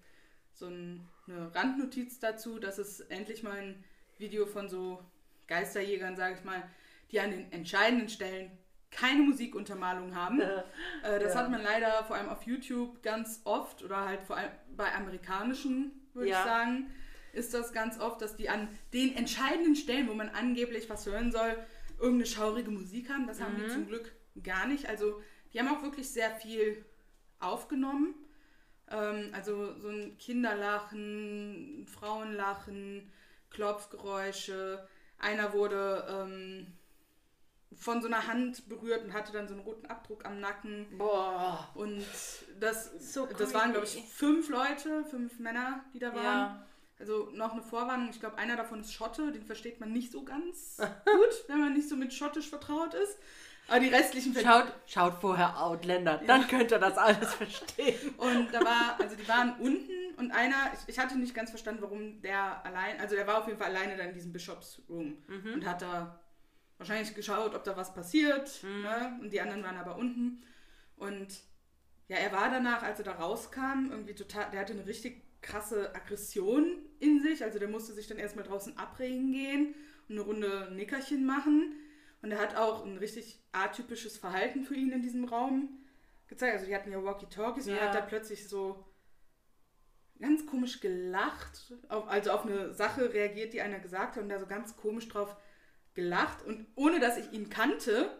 [0.53, 3.85] so ein, eine Randnotiz dazu, dass es endlich mal ein
[4.19, 5.03] Video von so
[5.47, 6.63] Geisterjägern, sage ich mal,
[7.11, 8.51] die an den entscheidenden Stellen
[8.95, 10.41] keine Musikuntermalung haben.
[10.41, 10.63] Äh,
[11.21, 11.41] das Ja.
[11.41, 15.93] hat man leider vor allem auf YouTube ganz oft oder halt vor allem bei amerikanischen,
[16.15, 16.39] würde Ja.
[16.41, 16.91] ich sagen,
[17.33, 21.33] ist das ganz oft, dass die an den entscheidenden Stellen, wo man angeblich was hören
[21.33, 21.57] soll,
[21.99, 23.27] irgendeine schaurige Musik haben.
[23.27, 23.71] Das haben die Mhm.
[23.71, 24.89] zum Glück gar nicht.
[24.89, 25.21] Also
[25.53, 26.85] die haben auch wirklich sehr viel
[27.41, 28.15] aufgenommen.
[28.91, 33.11] Ähm, also so ein Kinderlachen, Frauenlachen,
[33.51, 34.87] Klopfgeräusche.
[35.19, 36.67] Einer wurde ähm,
[37.77, 40.87] von so einer Hand berührt und hatte dann so einen roten Abdruck am Nacken.
[40.97, 41.69] Boah.
[41.75, 42.05] Und
[42.61, 46.25] das, So das waren, glaube ich, fünf Leute, fünf Männer, die da waren.
[46.25, 46.67] Ja.
[46.99, 50.23] Also noch eine Vorwarnung, ich glaube, einer davon ist Schotte, den versteht man nicht so
[50.23, 53.19] ganz gut, wenn man nicht so mit Schottisch vertraut ist.
[53.67, 58.15] Aber die restlichen Schaut, schaut vorher Outlander, dann könnt ihr das alles verstehen.
[58.19, 61.81] Und da war, also die waren unten und einer, ich, ich hatte nicht ganz verstanden,
[61.83, 65.17] warum der allein, also der war auf jeden Fall alleine dann in diesem Bishops Room
[65.55, 66.21] und hat da
[66.79, 68.63] wahrscheinlich geschaut, ob da was passiert.
[68.63, 69.19] Ne?
[69.23, 70.43] Und die anderen waren aber unten.
[70.97, 71.29] Und
[72.09, 75.95] ja, er war danach, als er da rauskam, irgendwie total, der hatte eine richtig krasse
[75.95, 77.43] Aggression in sich.
[77.45, 79.75] Also der musste sich dann erstmal draußen abregen gehen
[80.09, 81.75] und eine Runde Nickerchen machen.
[82.23, 85.81] Und er hat auch ein richtig atypisches Verhalten für ihn in diesem Raum
[86.27, 86.55] gezeigt.
[86.55, 87.81] Also die hatten ja Walkie-Talkies und Ja.
[87.81, 88.85] er hat da plötzlich so
[90.19, 94.47] ganz komisch gelacht, also auf eine Sache reagiert, die einer gesagt hat und da so
[94.47, 95.37] ganz komisch drauf
[95.95, 96.43] gelacht.
[96.45, 98.11] Und ohne dass ich ihn kannte,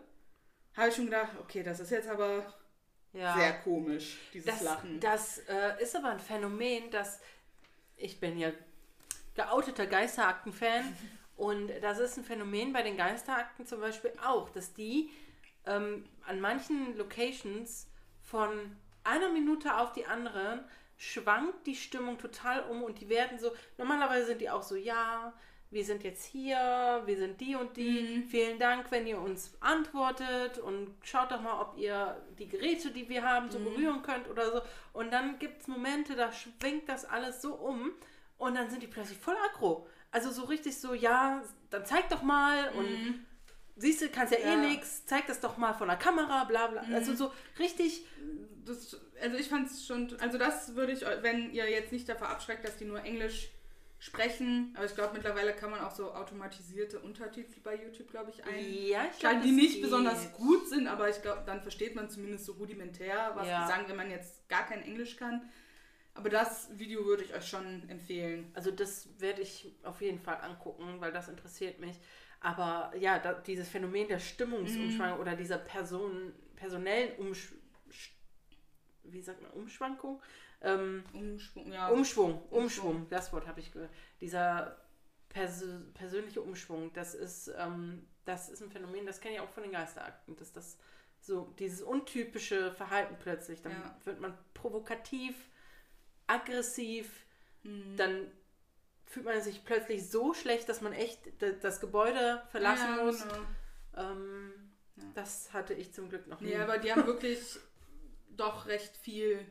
[0.77, 2.55] habe ich schon gedacht, okay, das ist jetzt aber
[3.13, 3.35] Ja.
[3.37, 5.01] sehr komisch, dieses das, Lachen.
[5.01, 7.21] Das äh, ist aber ein Phänomen, dass
[7.97, 8.51] ich bin ja
[9.35, 10.97] geouteter Geisterakten-Fan
[11.37, 15.11] und das ist ein Phänomen bei den Geisterakten zum Beispiel auch, dass die
[15.67, 17.89] ähm, an manchen Locations
[18.23, 20.65] von einer Minute auf die andere
[20.97, 25.33] schwankt die Stimmung total um und die werden so, normalerweise sind die auch so, ja,
[25.75, 28.25] wir sind jetzt hier, wir sind die und die, Mhm.
[28.25, 33.09] vielen Dank, wenn ihr uns antwortet und schaut doch mal, ob ihr die Geräte, die
[33.09, 33.51] wir haben, Mhm.
[33.51, 34.61] so berühren könnt oder so.
[34.93, 37.91] Und dann gibt es Momente, da schwingt das alles so um
[38.39, 39.87] und dann sind die plötzlich voll aggro.
[40.11, 43.25] Also so richtig so, ja, dann zeig doch mal und
[43.77, 44.49] siehst du, kannst ja, eh Mhm.
[44.51, 44.57] Ja.
[44.57, 44.69] Mhm.
[44.75, 46.83] nichts, zeig das doch mal von der Kamera, bla bla.
[46.93, 48.07] Also so richtig,
[48.65, 52.29] das, also ich fand es schon, also das würde ich, wenn ihr jetzt nicht davor
[52.29, 53.51] abschreckt, dass die nur Englisch
[53.99, 58.45] sprechen, aber ich glaube mittlerweile kann man auch so automatisierte Untertitel bei YouTube, glaube ich,
[58.45, 58.59] ein.
[58.59, 59.83] ja, ich Klar, glaube, die nicht geht.
[59.83, 63.63] besonders gut sind, aber ich glaube, dann versteht man zumindest so rudimentär, was Ja.
[63.63, 65.49] die sagen, wenn man jetzt gar kein Englisch kann.
[66.13, 68.51] Aber das Video würde ich euch schon empfehlen.
[68.55, 71.99] Also das werde ich auf jeden Fall angucken, weil das interessiert mich.
[72.41, 77.53] Aber ja, da, dieses Phänomen der Stimmungsumschwang oder dieser Person, personellen Umsch
[79.07, 80.21] wie sagt man, Umschwankung?
[80.65, 81.89] Ähm, Umschwung, ja.
[81.89, 82.63] Umschwung, Umschwung.
[82.63, 83.91] Umschwung, das Wort habe ich gehört.
[84.21, 84.77] Dieser
[85.29, 89.63] persö persönliche Umschwung, das ist, ähm, das ist ein Phänomen, das kenne ich auch von
[89.63, 90.79] den Geisterakten, dass das
[91.21, 93.97] so dieses untypische Verhalten plötzlich, dann Ja.
[94.05, 95.35] wird man provokativ,
[96.27, 97.25] aggressiv,
[97.63, 97.97] Mhm.
[97.97, 98.31] dann
[99.07, 101.21] fühlt man sich plötzlich so schlecht, dass man echt
[101.63, 103.23] das Gebäude verlassen ja, muss.
[103.23, 103.37] Genau.
[103.97, 104.53] Ähm,
[104.97, 105.05] Ja.
[105.15, 107.59] Das hatte ich zum Glück noch nie Nee, aber die haben wirklich
[108.31, 109.45] doch recht viel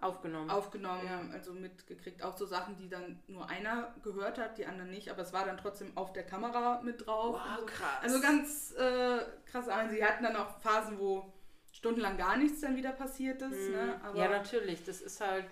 [0.00, 0.50] aufgenommen.
[0.50, 1.20] aufgenommen, Ja.
[1.32, 2.22] also mitgekriegt.
[2.22, 5.44] Auch so Sachen, die dann nur einer gehört hat, die anderen nicht, aber es war
[5.44, 7.34] dann trotzdem auf der Kamera mit drauf.
[7.34, 7.66] wow, so.
[7.66, 7.98] krass.
[8.02, 9.68] Also ganz äh, krass.
[9.68, 11.32] Aber sie hatten dann auch Phasen, wo
[11.72, 13.68] stundenlang gar nichts dann wieder passiert ist.
[13.68, 13.72] Mhm.
[13.74, 14.00] Ne?
[14.04, 14.84] Aber, ja, natürlich.
[14.84, 15.46] Das ist halt.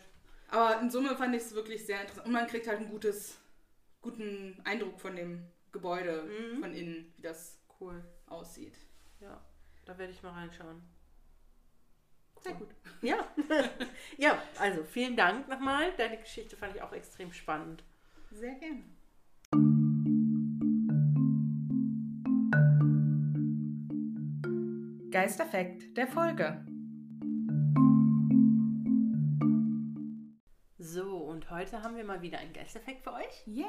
[0.51, 2.27] aber in Summe fand ich es wirklich sehr interessant.
[2.27, 3.37] Und man kriegt halt einen gutes,
[4.01, 6.61] guten Eindruck von dem Gebäude Mhm.
[6.61, 8.03] von innen, wie das Cool.
[8.27, 8.77] aussieht.
[9.21, 9.41] Ja,
[9.85, 10.83] da werde ich mal reinschauen.
[12.43, 12.69] Sehr gut.
[13.03, 13.27] Ja.
[14.67, 15.93] also vielen Dank nochmal.
[15.97, 17.85] Deine Geschichte fand ich auch extrem spannend.
[18.33, 18.83] Sehr gerne.
[25.13, 26.67] Geisterfekt der Folge.
[30.79, 33.47] So, und heute haben wir mal wieder einen Geisteffekt für euch.
[33.47, 33.67] Yay!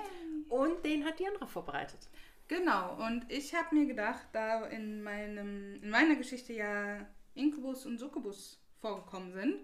[0.49, 2.09] Und den hat die andere vorbereitet.
[2.47, 7.99] Genau, und ich habe mir gedacht, da in, meinem, in meiner Geschichte ja Inkubus und
[7.99, 9.59] Succubus vorgekommen sind,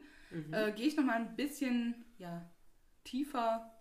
[0.51, 2.49] äh, gehe ich nochmal ein bisschen ja,
[3.03, 3.71] tiefer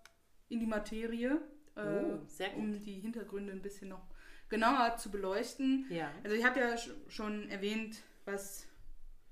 [0.49, 1.41] in die Materie,
[1.75, 4.05] äh, Oh, um die Hintergründe ein bisschen noch
[4.49, 5.85] genauer zu beleuchten.
[5.89, 6.11] Ja.
[6.23, 8.67] Also ich habe ja sch- schon erwähnt, was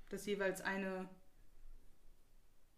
[0.08, 1.08] das jeweils eine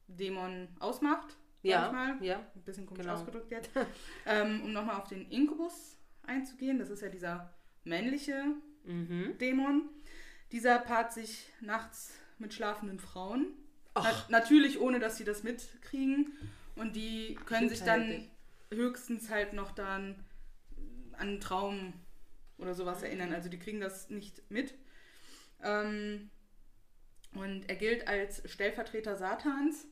[0.08, 1.36] Dämon ausmacht.
[1.62, 2.22] Ja, ich mal.
[2.24, 2.38] ja.
[2.54, 3.14] Ein bisschen komisch Genau.
[3.14, 3.70] ausgedrückt jetzt.
[4.26, 8.44] ähm, um nochmal auf den Inkubus einzugehen, das ist ja dieser männliche
[8.84, 9.38] Mhm.
[9.38, 9.88] Dämon.
[10.52, 13.46] Dieser paart sich nachts mit schlafenden Frauen.
[13.94, 16.32] Na natürlich ohne, dass sie das mitkriegen.
[16.76, 18.28] Und die können sich dann
[18.72, 20.24] höchstens halt noch dann
[21.12, 21.92] an einen Traum
[22.58, 23.32] oder sowas erinnern.
[23.32, 24.74] Also die kriegen das nicht mit.
[25.62, 26.30] Ähm,
[27.34, 29.86] und er gilt als Stellvertreter Satans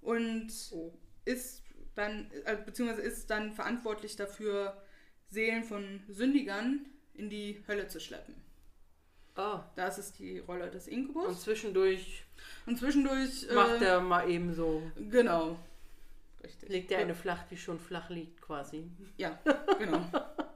[0.00, 0.92] und Oh.
[1.24, 1.62] ist
[1.94, 4.82] dann, äh, beziehungsweise ist dann verantwortlich dafür,
[5.28, 8.34] Seelen von Sündigern in die Hölle zu schleppen.
[9.36, 9.60] Oh.
[9.76, 11.42] Das ist die Rolle des Und Inkubus.
[11.42, 12.24] zwischendurch
[12.66, 13.48] Und zwischendurch.
[13.50, 15.58] äh, macht er mal eben so, Genau.
[16.42, 16.68] Richtig.
[16.68, 18.84] legt er eine flach, die schon flach liegt quasi.
[19.16, 19.38] Ja,
[19.78, 20.04] genau.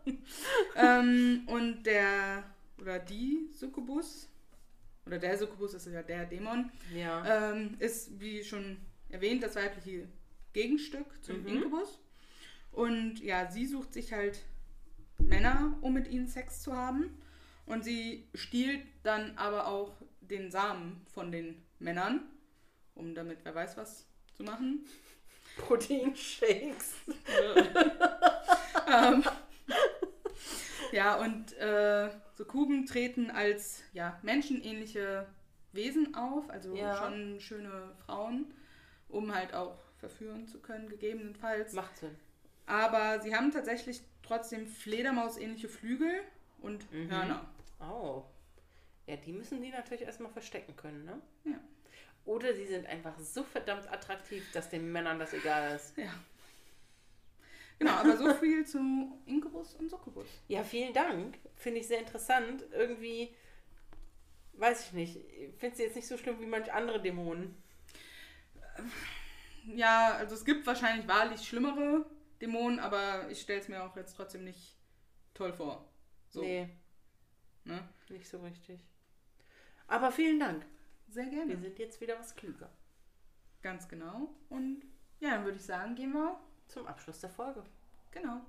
[0.76, 2.42] ähm, und der
[2.80, 4.28] oder die Succubus,
[5.06, 7.52] oder der Succubus ist ja der Dämon, Ja.
[7.52, 8.76] ähm, ist, wie schon
[9.08, 10.06] erwähnt, das weibliche
[10.52, 11.46] Gegenstück zum Mhm.
[11.48, 11.98] Inkubus.
[12.72, 14.40] Und ja, sie sucht sich halt
[15.18, 17.16] Männer, um mit ihnen Sex zu haben.
[17.66, 22.20] Und sie stiehlt dann aber auch den Samen von den Männern,
[22.94, 24.06] um damit wer weiß was
[24.36, 24.84] zu machen.
[25.58, 26.94] Proteinshakes.
[28.88, 29.24] ähm,
[30.92, 35.26] ja, und äh, Sukkuben treten als ja, menschenähnliche
[35.72, 36.96] Wesen auf, also Ja.
[36.96, 38.52] schon schöne Frauen,
[39.08, 41.72] um halt auch verführen zu können, gegebenenfalls.
[41.72, 42.14] Macht Sinn.
[42.66, 46.20] Aber sie haben tatsächlich trotzdem Fledermausähnliche Flügel
[46.60, 47.10] und Mhm.
[47.10, 47.48] Hörner.
[47.80, 48.24] Oh.
[49.06, 51.20] Ja, die müssen die natürlich erstmal verstecken können, ne?
[51.44, 51.60] Ja.
[52.24, 55.96] Oder sie sind einfach so verdammt attraktiv, dass den Männern das egal ist.
[55.96, 56.12] Ja.
[57.78, 58.78] Genau, aber so viel zu
[59.26, 60.26] Inkubus und Succubus.
[60.48, 61.38] Ja, vielen Dank.
[61.54, 62.64] Finde ich sehr interessant.
[62.72, 63.34] Irgendwie,
[64.54, 67.54] weiß ich nicht, ich finde sie jetzt nicht so schlimm wie manch andere Dämonen.
[69.74, 72.06] Ja, also es gibt wahrscheinlich wahrlich schlimmere
[72.40, 74.76] Dämonen, aber ich stelle es mir auch jetzt trotzdem nicht
[75.34, 75.88] toll vor.
[76.28, 76.68] So, Nee,
[77.66, 77.88] ne?
[78.08, 78.80] nicht so richtig.
[79.88, 80.64] Aber vielen Dank.
[81.08, 81.56] Sehr Wir gerne.
[81.58, 82.70] sind jetzt wieder was klüger.
[83.62, 84.34] Ganz genau.
[84.48, 84.82] Und
[85.20, 86.38] ja, dann würde ich sagen, gehen wir.
[86.68, 87.62] Zum Abschluss der Folge.
[88.10, 88.40] Genau.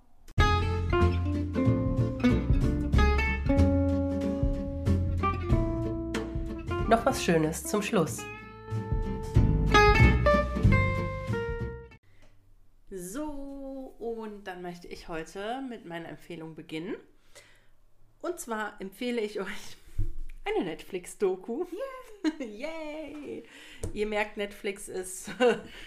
[6.90, 8.24] Noch was Schönes zum Schluss.
[12.90, 16.96] So, und dann möchte ich heute mit meiner Empfehlung beginnen.
[18.22, 19.78] Und zwar empfehle ich euch
[20.46, 21.66] eine Netflix-Doku.
[22.40, 23.44] Yay!
[23.94, 25.30] Ihr merkt, Netflix ist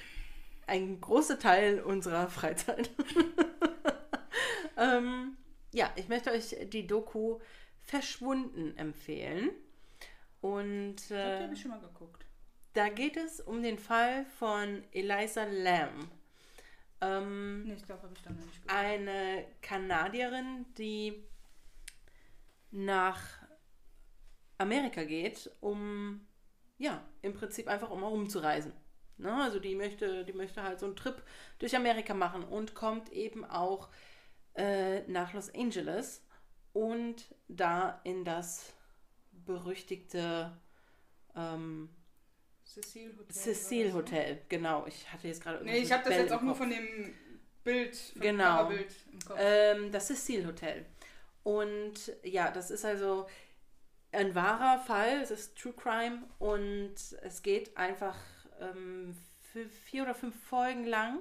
[0.66, 2.90] ein großer Teil unserer Freizeit.
[4.76, 5.36] ähm,
[5.72, 7.38] ja, ich möchte euch die Doku
[7.82, 9.50] Verschwunden empfehlen.
[10.40, 12.24] Und Ich glaube, die äh, habe ich schon mal geguckt.
[12.74, 16.08] da geht es um den Fall von Eliza Lamb.
[17.02, 18.74] Ähm, Nee, ich glaube, habe ich dann noch nicht geguckt.
[18.74, 21.24] eine Kanadierin, die
[22.70, 23.20] nach
[24.58, 26.26] Amerika geht, um
[26.78, 28.72] ja, im Prinzip einfach um herumzureisen.
[29.18, 29.34] Ne?
[29.34, 31.22] Also die möchte, die möchte halt so einen Trip
[31.58, 33.90] durch Amerika machen und kommt eben auch
[34.54, 36.24] äh, nach Los Angeles
[36.72, 38.72] und da in das
[39.32, 40.56] berüchtigte
[41.36, 41.90] ähm,
[42.64, 43.34] Cecil Hotel.
[43.34, 43.98] Cecil so.
[43.98, 44.86] Hotel, genau.
[44.86, 47.12] Ich hatte jetzt gerade Nee, ich habe das Bell jetzt auch nur von dem
[47.64, 48.64] Bild, von Genau.
[48.64, 49.38] Coverbild im Kopf.
[49.40, 50.86] Ähm, das Cecil Hotel.
[51.42, 53.26] Und ja, das ist also
[54.12, 55.20] ein wahrer Fall.
[55.22, 58.18] Es ist True Crime und es geht einfach
[58.60, 59.16] ähm,
[59.84, 61.20] vier oder fünf Folgen lang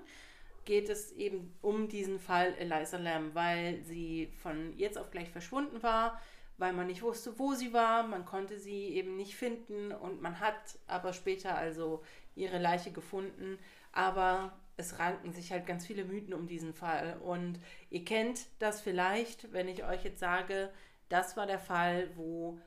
[0.70, 5.82] geht es eben um diesen Fall Eliza Lamb, weil sie von jetzt auf gleich verschwunden
[5.82, 6.22] war,
[6.60, 10.40] weil man nicht wusste, wo sie war, man konnte sie eben nicht finden und man
[10.40, 12.04] hat aber später also
[12.36, 13.58] ihre Leiche gefunden,
[13.94, 17.60] aber es ranken sich halt ganz viele Mythen um diesen Fall und
[17.90, 20.72] ihr kennt das vielleicht, wenn ich euch jetzt sage,
[21.10, 22.58] das war der Fall, wo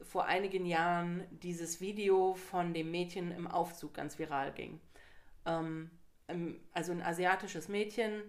[0.00, 4.80] vor einigen Jahren dieses Video von dem Mädchen im Aufzug ganz viral ging.
[5.44, 5.90] Ähm,
[6.72, 8.22] also ein asiatisches Mädchen,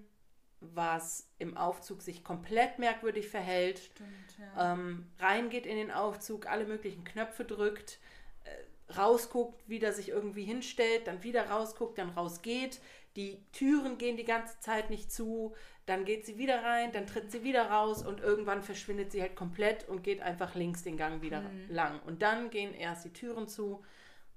[0.59, 4.73] was im Aufzug sich komplett merkwürdig verhält, Stimmt, ja.
[4.73, 7.99] ähm, reingeht in den Aufzug, alle möglichen Knöpfe drückt,
[8.43, 12.81] äh, rausguckt, wieder sich irgendwie hinstellt, dann wieder rausguckt, dann rausgeht.
[13.15, 15.55] Die Türen gehen die ganze Zeit nicht zu,
[15.85, 19.35] dann geht sie wieder rein, dann tritt sie wieder raus und irgendwann verschwindet sie halt
[19.35, 21.67] komplett und geht einfach links den Gang wieder mhm.
[21.69, 21.99] lang.
[22.01, 23.83] Und dann gehen erst die Türen zu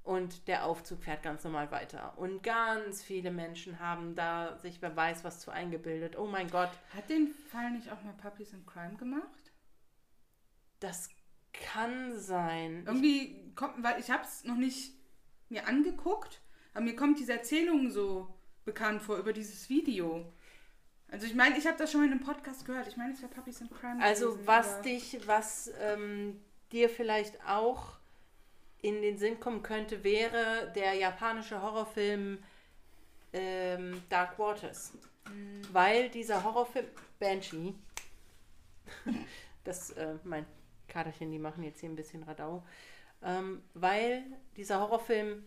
[0.05, 2.17] und der Aufzug fährt ganz normal weiter.
[2.17, 6.17] Und ganz viele Menschen haben da sich, wer weiß, was zu eingebildet.
[6.17, 6.71] Oh mein Gott.
[6.95, 9.53] Hat den Fall nicht auch mal Puppies in Crime gemacht?
[10.81, 11.11] Das
[11.53, 12.85] kann sein.
[12.87, 14.95] Irgendwie kommt, weil ich habe es noch nicht
[15.49, 16.41] mir angeguckt,
[16.73, 18.38] aber mir kommt diese Erzählung so
[18.69, 20.31] bekannt vor über dieses Video.
[21.11, 22.87] Also ich meine, ich habe das schon mal in einem Podcast gehört.
[22.87, 24.03] Ich meine, es wäre Puppies in Crime.
[24.03, 26.39] Also gewesen, was dich, was ähm,
[26.71, 27.97] dir vielleicht auch
[28.83, 32.39] in den Sinn kommen könnte, wäre der japanische Horrorfilm
[33.33, 34.93] ähm, Dark Waters.
[35.33, 35.63] Mhm.
[35.73, 36.87] Weil dieser Horrorfilm
[37.19, 37.75] Banshee,
[39.65, 40.45] das äh, mein
[40.89, 42.63] Katerchen, die machen jetzt hier ein bisschen Radau,
[43.23, 44.25] ähm, weil
[44.57, 45.43] dieser Horrorfilm,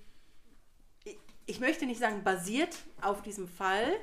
[1.51, 3.97] ich, möchte nicht sagen basiert auf diesem Fall,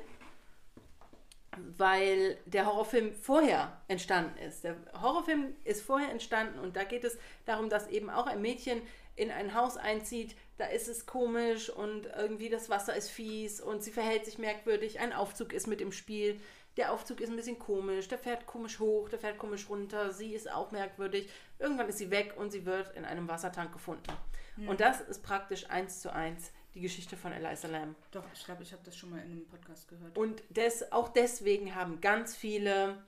[1.77, 4.63] weil der Horrorfilm vorher entstanden ist.
[4.63, 8.81] Der Horrorfilm ist vorher entstanden und da geht es darum, dass eben auch ein Mädchen
[9.15, 13.83] in ein Haus einzieht, da ist es komisch und irgendwie das Wasser ist fies und
[13.83, 14.99] sie verhält sich merkwürdig.
[14.99, 16.39] Ein Aufzug ist mit im Spiel.
[16.77, 20.33] Der Aufzug ist ein bisschen komisch, der fährt komisch hoch, der fährt komisch runter, sie
[20.33, 21.29] ist auch merkwürdig.
[21.57, 24.13] Irgendwann ist sie weg und sie wird in einem Wassertank gefunden.
[24.55, 24.69] Mhm.
[24.69, 27.95] Und das ist praktisch eins zu eins die Geschichte von Eliza Lamb.
[28.11, 30.17] Doch, ich glaube, ich habe das schon mal in einem Podcast gehört.
[30.17, 33.03] Und des, auch deswegen haben ganz viele,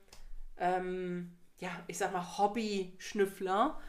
[0.58, 3.80] ähm, ja, ich sag mal, Hobby-Schnüffler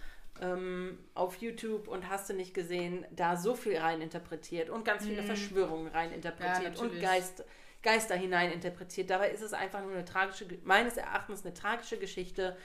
[0.42, 5.22] ähm, auf YouTube und hast du nicht gesehen, da so viel reininterpretiert und ganz viele
[5.22, 5.28] mhm.
[5.28, 7.44] Verschwörungen reininterpretiert ja, und Geist,
[7.82, 9.10] Geister hineininterpretiert.
[9.10, 12.56] Dabei ist es einfach nur eine tragische, meines Erachtens eine tragische Geschichte,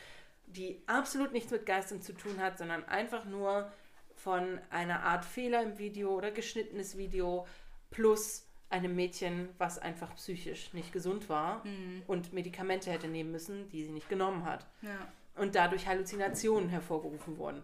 [0.47, 3.71] die absolut nichts mit Geistern zu tun hat, sondern einfach nur
[4.19, 7.47] von einer Art Fehler im Video oder geschnittenes Video
[7.91, 12.03] plus einem Mädchen, was einfach psychisch nicht gesund war mhm.
[12.07, 14.66] und Medikamente hätte nehmen müssen, die sie nicht genommen hat.
[14.83, 15.09] Ja.
[15.37, 17.62] Und dadurch Halluzinationen hervorgerufen wurden.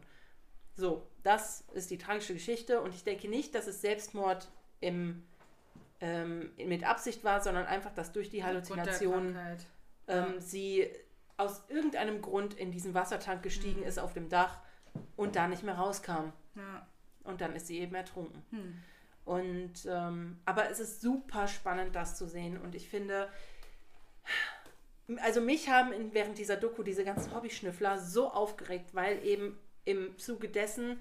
[0.76, 4.48] So, das ist die tragische Geschichte und ich denke nicht, dass es Selbstmord
[4.80, 5.22] im,
[6.00, 9.36] ähm, mit Absicht war, sondern einfach, dass durch die Halluzinationen
[10.08, 10.40] ähm, ja.
[10.40, 10.90] sie
[11.36, 13.86] aus irgendeinem Grund in diesen Wassertank gestiegen mhm.
[13.86, 14.60] ist auf dem Dach
[15.16, 16.32] und da nicht mehr rauskam.
[16.54, 16.86] Ja.
[17.24, 18.42] Und dann ist sie eben ertrunken.
[18.50, 18.82] Hm.
[19.24, 22.58] Und ähm, aber es ist super spannend, das zu sehen.
[22.58, 23.28] Und ich finde,
[25.22, 30.16] also mich haben in, während dieser Doku diese ganzen Hobbyschnüffler so aufgeregt, weil eben im
[30.18, 31.00] Zuge dessen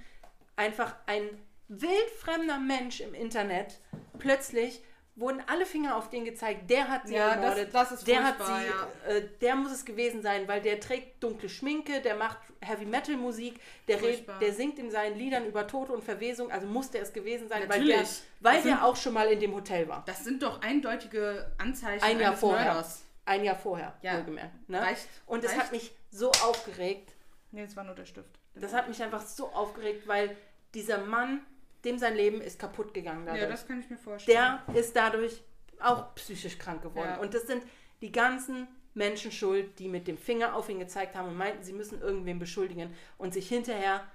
[0.56, 1.28] einfach ein
[1.68, 3.80] wildfremder Mensch im Internet
[4.20, 4.84] plötzlich
[5.16, 8.38] wurden alle Finger auf den gezeigt, der hat sie ja, ermordet, das, das der hat
[8.44, 9.12] sie, ja.
[9.12, 13.16] äh, der muss es gewesen sein, weil der trägt dunkle Schminke, der macht Heavy Metal
[13.16, 17.04] Musik, der, red, der singt in seinen Liedern über Tod und Verwesung, also muss der
[17.04, 17.96] es gewesen sein, Natürlich.
[17.96, 18.08] weil der,
[18.40, 20.04] weil der auch schon mal in dem Hotel war.
[20.08, 22.66] Das sind doch eindeutige Anzeichen ein Jahr vorher.
[22.66, 23.04] Mörders.
[23.26, 24.18] Ein Jahr vorher, ja.
[24.18, 24.70] wohlgemerkt.
[24.70, 24.82] Ne?
[24.82, 27.14] Reicht, und es hat mich so aufgeregt.
[27.52, 28.40] Nee, es war nur der Stift.
[28.56, 30.36] Das hat mich einfach so aufgeregt, weil
[30.74, 31.46] dieser Mann
[31.84, 33.44] dem sein Leben ist kaputt gegangen dadurch.
[33.44, 34.60] Ja, das kann ich mir vorstellen.
[34.68, 35.42] Der ist dadurch
[35.80, 37.10] auch psychisch krank geworden.
[37.10, 37.20] Ja.
[37.20, 37.64] Und das sind
[38.02, 41.74] die ganzen Menschen schuld, die mit dem Finger auf ihn gezeigt haben und meinten, sie
[41.74, 44.06] müssen irgendwen beschuldigen und sich hinterher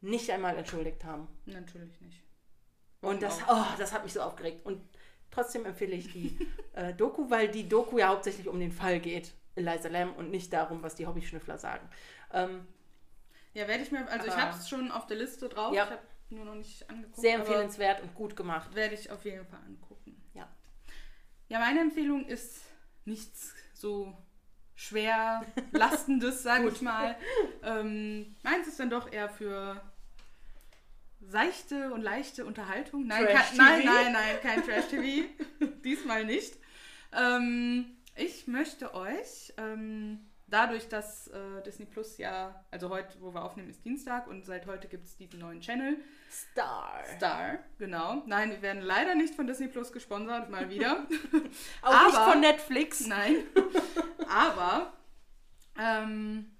[0.00, 1.28] nicht einmal entschuldigt haben.
[1.46, 2.22] Natürlich nicht.
[3.00, 4.64] Und das, oh, das hat mich so aufgeregt.
[4.64, 4.80] Und
[5.30, 6.38] trotzdem empfehle ich die
[6.74, 10.52] äh, Doku, weil die Doku ja hauptsächlich um den Fall geht, Eliza Lam, und nicht
[10.52, 11.88] darum, was die Hobbyschnüffler sagen.
[12.32, 12.66] Ähm,
[13.52, 15.74] ja, werde ich mir, also ich habe es schon auf der Liste drauf.
[15.74, 15.84] Ja.
[15.84, 17.20] Ich habe nur noch nicht angeguckt.
[17.20, 18.74] Sehr empfehlenswert und gut gemacht.
[18.74, 20.20] Werde ich auf jeden Fall angucken.
[20.34, 20.48] Ja.
[21.48, 22.62] Ja, meine Empfehlung ist
[23.04, 24.16] nichts so
[24.74, 27.16] schwer lastendes, sage ich mal.
[27.62, 29.80] Ähm, meins ist dann doch eher für
[31.22, 33.06] seichte und leichte Unterhaltung.
[33.06, 35.28] Nein, kein, nein, nein, nein, kein Trash-TV.
[35.82, 36.58] Diesmal nicht.
[37.12, 40.18] Ähm, ich möchte euch ähm,
[40.54, 44.66] dadurch, dass äh, Disney Plus ja, also heute, wo wir aufnehmen, ist Dienstag und seit
[44.66, 45.96] heute gibt es diesen neuen Channel.
[46.30, 47.02] Star.
[47.16, 48.22] Star, genau.
[48.26, 51.08] Nein, wir werden leider nicht von Disney Plus gesponsert, mal wieder.
[51.82, 53.06] Auch aber, nicht von Netflix.
[53.08, 53.34] Nein.
[54.28, 54.92] aber,
[55.76, 56.52] ähm,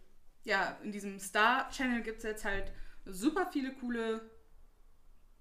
[0.42, 2.72] ja, in diesem Star-Channel gibt es jetzt halt
[3.04, 4.28] super viele coole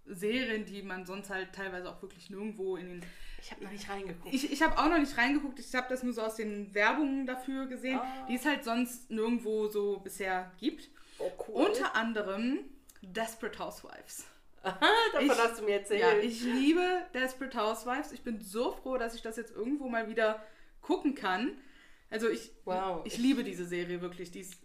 [0.05, 3.05] Serien, die man sonst halt teilweise auch wirklich nirgendwo in den
[3.43, 4.33] ich habe noch nicht reingeguckt.
[4.33, 5.59] Ich, ich habe auch noch nicht reingeguckt.
[5.59, 8.25] Ich habe das nur so aus den Werbungen dafür gesehen, oh.
[8.29, 10.89] die es halt sonst nirgendwo so bisher gibt.
[11.19, 11.67] Oh, cool.
[11.67, 12.59] Unter anderem
[13.01, 14.25] Desperate Housewives.
[14.63, 14.79] Aha,
[15.11, 16.01] davon Ich- hast du mir erzählt.
[16.01, 18.13] Ja, ich liebe Desperate Housewives.
[18.13, 20.41] Ich bin so froh, dass ich das jetzt irgendwo mal wieder
[20.81, 21.57] gucken kann.
[22.09, 24.31] Also ich, Wow, ich ich- liebe diese Serie wirklich.
[24.31, 24.55] Die ist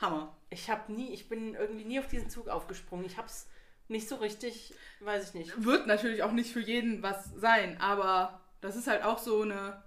[0.00, 0.34] Hammer.
[0.48, 3.04] Ich habe nie, ich bin irgendwie nie auf diesen Zug aufgesprungen.
[3.04, 3.48] Ich hab's
[3.88, 5.64] nicht so richtig, weiß ich nicht.
[5.64, 9.82] Wird natürlich auch nicht für jeden was sein, aber das ist halt auch so eine,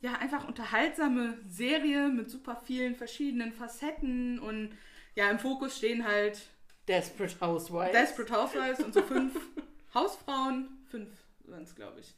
[0.00, 4.76] ja, einfach unterhaltsame Serie mit super vielen verschiedenen Facetten und
[5.14, 6.48] ja, im Fokus stehen halt
[6.88, 7.92] Desperate Housewives.
[7.92, 9.34] Desperate Housewives und so fünf
[9.94, 10.68] Hausfrauen.
[10.90, 11.08] Fünf
[11.46, 12.14] sind es, glaube ich.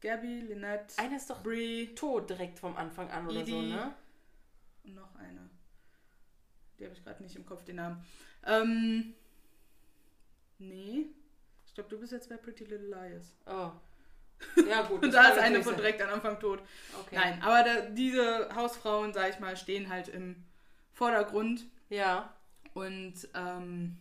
[0.00, 3.70] Gabby, Lynette, Eine ist doch Brie tot direkt vom Anfang an oder so, Edie.
[3.70, 3.94] ne?
[4.84, 5.48] und noch eine.
[6.78, 8.04] Die habe ich gerade nicht im Kopf, den Namen.
[8.44, 9.14] Ähm,
[10.58, 11.06] nee.
[11.66, 13.34] Ich glaube, du bist jetzt bei Pretty Little Liars.
[13.46, 13.70] Oh.
[14.68, 15.02] Ja, gut.
[15.04, 16.60] Und da ist eine von direkt am Anfang tot.
[17.00, 17.16] Okay.
[17.16, 20.44] Nein, aber da, diese Hausfrauen, sag ich mal, stehen halt im
[20.92, 21.64] Vordergrund.
[21.88, 22.34] Ja.
[22.74, 23.96] Und ähm,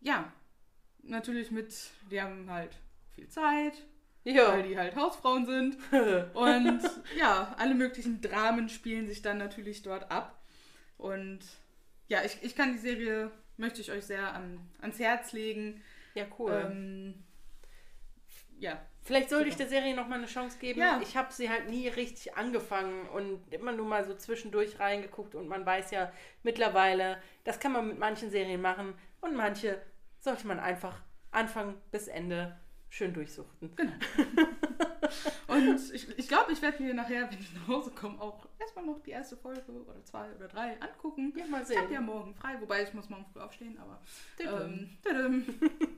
[0.00, 0.32] ja,
[1.02, 1.74] natürlich mit,
[2.10, 2.76] die haben halt
[3.14, 3.74] viel Zeit,
[4.24, 4.62] weil Ja.
[4.62, 5.76] die halt Hausfrauen sind.
[6.34, 6.80] Und
[7.16, 10.38] ja, alle möglichen Dramen spielen sich dann natürlich dort ab.
[10.98, 11.40] Und
[12.08, 15.82] ja, ich, ich kann die Serie, möchte ich euch sehr an, ans Herz legen.
[16.14, 16.66] Ja, cool.
[16.70, 17.24] Ähm,
[18.58, 20.80] ja, Vielleicht sollte ich der Serie noch mal eine Chance geben.
[20.80, 21.00] Ja.
[21.02, 25.48] Ich habe sie halt nie richtig angefangen und immer nur mal so zwischendurch reingeguckt und
[25.48, 28.92] man weiß ja mittlerweile, das kann man mit manchen Serien machen
[29.22, 29.80] und manche
[30.18, 31.00] sollte man einfach
[31.30, 33.74] Anfang bis Ende schön durchsuchten.
[35.48, 38.84] Und ich, ich glaube, ich werde mir nachher, wenn ich nach Hause komme, auch erstmal
[38.86, 41.32] noch die erste Folge oder zwei oder drei angucken.
[41.36, 41.92] Ja, mal Ich habe sehen.
[41.94, 44.00] ja morgen frei, wobei ich muss morgen früh aufstehen, aber
[44.38, 45.44] ähm, tüdüm.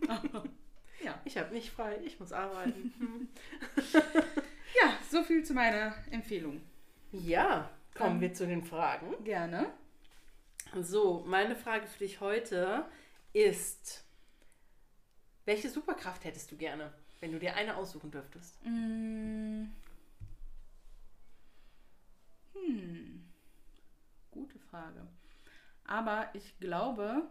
[1.02, 1.18] Ja.
[1.24, 2.92] Ich habe nicht frei, ich muss arbeiten.
[4.82, 6.60] Ja, so viel zu meiner Empfehlung.
[7.12, 9.24] ja, kommen Dann- wir zu den Fragen.
[9.24, 9.72] Gerne.
[10.82, 12.84] So, meine Frage für dich heute
[13.32, 14.04] ist,
[15.46, 18.58] welche Superkraft hättest du gerne, wenn du dir eine aussuchen dürftest?
[18.64, 19.64] Mm.
[22.54, 23.28] Hm.
[24.30, 25.06] Gute Frage.
[25.84, 27.28] Aber ich glaube,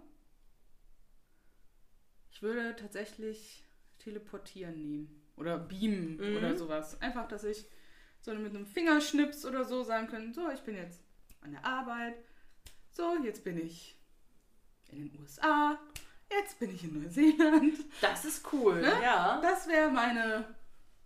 [2.32, 3.64] ich würde tatsächlich
[3.98, 5.16] teleportieren nehmen.
[5.36, 6.38] Oder beamen Mhm.
[6.38, 7.02] oder sowas.
[7.02, 7.66] Einfach, dass ich
[8.20, 11.02] so mit einem Fingerschnips oder so sagen könnte, so, ich bin jetzt
[11.42, 12.16] an der Arbeit.
[12.92, 13.96] So, jetzt bin ich
[14.90, 15.80] in den USA.
[16.32, 17.76] Jetzt bin ich in Neuseeland.
[18.02, 18.94] Das ist cool, Ne?
[19.04, 19.40] ja.
[19.42, 20.46] Das wäre meine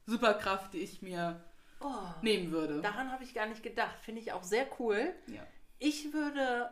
[0.06, 1.42] Superkraft, die ich mir
[1.80, 2.82] Oh, nehmen würde.
[2.82, 3.96] daran habe ich gar nicht gedacht.
[4.02, 5.14] Finde ich auch sehr cool.
[5.28, 5.46] Ja.
[5.80, 6.70] Ich würde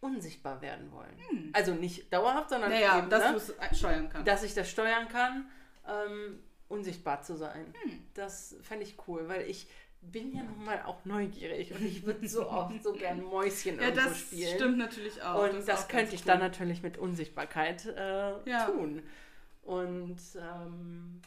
[0.00, 1.50] unsichtbar werden wollen.
[1.52, 2.78] Also nicht dauerhaft, sondern Hm.
[2.80, 3.30] Naja, eben, dass ne?
[3.32, 4.28] du es steuern kannst.
[4.28, 5.48] dass ich das steuern kann,
[5.86, 7.72] ähm, unsichtbar zu sein.
[7.82, 8.06] Hm.
[8.14, 9.68] Das fände ich cool, weil ich
[10.00, 13.82] bin ja nun mal auch neugierig und ich würde so oft so gern Mäuschen ja,
[13.88, 14.54] irgendwo das spielen.
[14.56, 15.42] stimmt natürlich auch.
[15.50, 18.66] Und das, auch könnte ich dann natürlich mit Unsichtbarkeit äh, Ja.
[18.66, 19.02] tun.
[19.62, 21.20] Und ähm,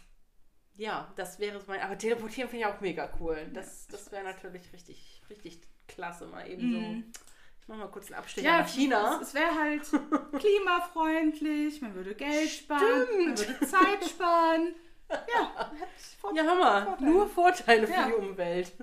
[0.77, 1.81] ja, das wäre so mein.
[1.81, 3.37] Aber teleportieren finde ich auch mega cool.
[3.53, 6.25] Das, das wäre natürlich richtig, richtig klasse.
[6.27, 6.71] Mal eben Mhm.
[6.73, 7.19] so.
[7.61, 9.19] Ich mache mal kurz einen Abstecher Ja, nach China.
[9.21, 9.83] Es, es wäre halt
[10.39, 14.73] klimafreundlich, man würde Geld sparen, man würde Zeit sparen.
[15.11, 15.71] Ja,
[16.19, 16.85] Vor- Ja, Hammer.
[16.85, 17.09] Vorteile.
[17.11, 18.07] Nur Vorteile für Ja.
[18.07, 18.73] die Umwelt.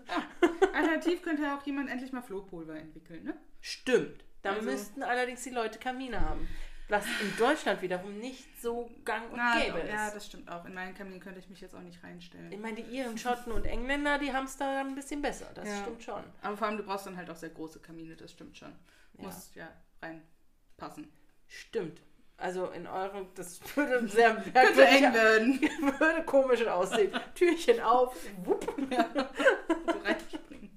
[0.75, 3.37] Alternativ könnte ja auch jemand endlich mal Flohpulver entwickeln, ne?
[3.61, 4.25] Stimmt.
[4.43, 6.49] Da Also- müssten allerdings die Leute Kamine haben.
[6.91, 9.91] Was in Deutschland wiederum nicht so gang und Na, gäbe ist.
[9.91, 10.65] ja, das stimmt auch.
[10.65, 12.51] In meinen Kamin könnte ich mich jetzt auch nicht reinstellen.
[12.51, 15.51] ich meine, die Iren, Schotten und Engländer, die haben es da dann ein bisschen besser.
[15.55, 15.77] Das Ja.
[15.83, 16.25] stimmt schon.
[16.41, 18.73] Aber vor allem, du brauchst dann halt auch sehr große Kamine, das stimmt schon.
[19.19, 19.25] Ja.
[19.25, 19.69] Muss ja
[20.01, 21.13] reinpassen.
[21.47, 22.01] Stimmt.
[22.39, 25.61] Also in eurem, das würde sehr Könnte merkwürdig, eng werden.
[25.99, 27.13] würde komisch aussehen.
[27.35, 28.65] Türchen auf, wupp.
[28.65, 30.71] so reinspringen.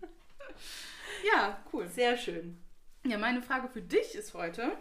[1.31, 1.87] Ja, cool.
[1.87, 2.59] Sehr schön.
[3.05, 4.71] Ja, meine Frage für dich ist heute: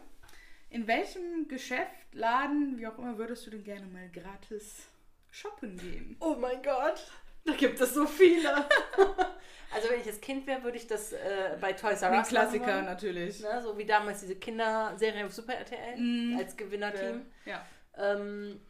[0.71, 4.89] In welchem Geschäft, Laden, wie auch immer, würdest du denn gerne mal gratis
[5.31, 6.17] shoppen gehen?
[6.19, 7.07] Oh mein Gott,
[7.45, 8.55] da gibt es so viele.
[9.75, 12.29] also wenn ich das Kind wäre, würde ich das äh, bei Toys R Ein Us
[12.29, 13.41] Klassiker machen natürlich.
[13.41, 16.39] Ne, so wie damals diese Kinderserie auf Super RTL Mhm.
[16.39, 17.27] als Gewinnerteam.
[17.45, 17.65] Ja.
[17.97, 18.61] Ähm,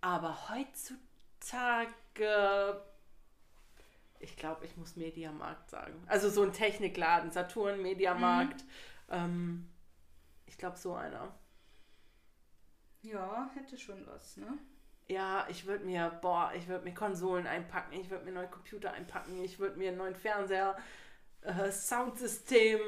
[0.00, 1.92] aber heutzutage,
[4.18, 6.02] ich glaube, ich muss Mediamarkt sagen.
[6.06, 8.64] Also so ein Technikladen, Saturn, Mediamarkt.
[9.10, 9.68] Ähm,
[10.46, 11.34] ich glaube, so einer.
[13.02, 14.58] Ja, hätte schon was, ne?
[15.10, 18.92] Ja, ich würde mir, boah, ich würde mir Konsolen einpacken, ich würde mir neue Computer
[18.92, 20.76] einpacken, ich würde mir einen neuen Fernseher,
[21.40, 22.78] äh, Soundsystem,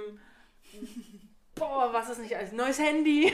[1.56, 3.32] boah, was es nicht alles, neues Handy,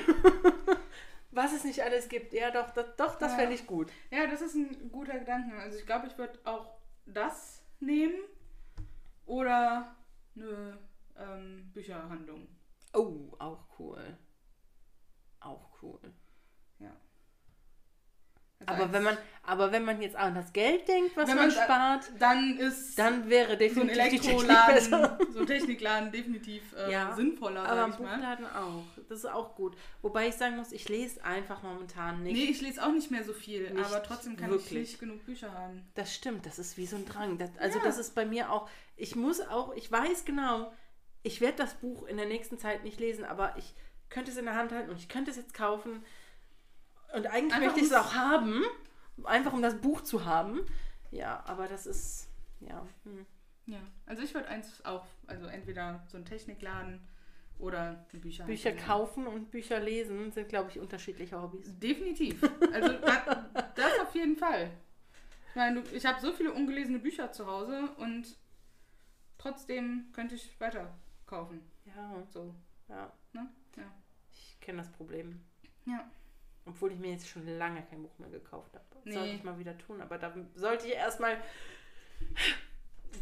[1.32, 2.32] was es nicht alles gibt.
[2.32, 3.38] Ja, doch, das, doch, das Ja.
[3.38, 3.92] fände ich gut.
[4.10, 5.54] Ja, das ist ein guter Gedanke.
[5.58, 8.16] Also ich glaube, ich würde auch das nehmen
[9.26, 9.94] oder
[10.34, 10.78] eine
[11.18, 12.48] ähm, Bücherhandlung.
[12.94, 14.16] Oh, auch cool.
[15.40, 16.00] Auch cool.
[18.66, 21.46] Also Aber wenn man, aber wenn man jetzt an das Geld denkt, was Wenn man
[21.48, 26.12] man spart, dann ist dann wäre so ein definitiv die Technik Elektroladen, so ein Technikladen
[26.12, 28.16] definitiv äh, Ja, sinnvoller, Aber sag im ich mal.
[28.16, 28.82] Buchladen auch.
[29.08, 29.76] Das ist auch gut.
[30.02, 32.32] Wobei ich sagen muss, ich lese einfach momentan nicht.
[32.34, 34.72] Nee, ich lese auch nicht mehr so viel, Nicht aber trotzdem kann wirklich.
[34.72, 35.86] ich nicht genug Bücher haben.
[35.94, 37.38] Das stimmt, das ist wie so ein Drang.
[37.38, 37.84] Das, also Ja.
[37.84, 40.72] das ist bei mir auch, ich muss auch, ich weiß genau,
[41.22, 43.72] ich werde das Buch in der nächsten Zeit nicht lesen, aber ich
[44.10, 46.02] könnte es in der Hand halten und ich könnte es jetzt kaufen.
[47.12, 48.62] Und eigentlich Einfach möchte ich es auch haben,
[49.24, 50.60] einfach um das Buch zu haben.
[51.10, 52.28] Ja, aber das ist,
[52.60, 52.86] ja.
[53.04, 53.26] Hm.
[53.66, 57.00] Ja, also ich würde eins auch, also entweder so ein Technikladen
[57.58, 58.44] oder Bücher.
[58.44, 61.78] Bücher kaufen und Bücher lesen sind, glaube ich, unterschiedliche Hobbys.
[61.78, 62.42] Definitiv.
[62.72, 64.70] Also da, das auf jeden Fall.
[65.50, 68.36] Ich meine, ich habe so viele ungelesene Bücher zu Hause und
[69.38, 70.94] trotzdem könnte ich weiter
[71.26, 71.60] kaufen.
[71.84, 72.54] Ja, So,
[72.88, 73.12] ja.
[73.32, 73.48] ne?
[73.76, 73.92] Ja.
[74.32, 75.40] Ich kenne das Problem.
[75.84, 76.10] Ja.
[76.68, 78.84] Obwohl ich mir jetzt schon lange kein Buch mehr gekauft habe.
[79.04, 79.12] Nee.
[79.14, 80.00] Sollte ich mal wieder tun.
[80.02, 81.38] Aber da sollte ich erstmal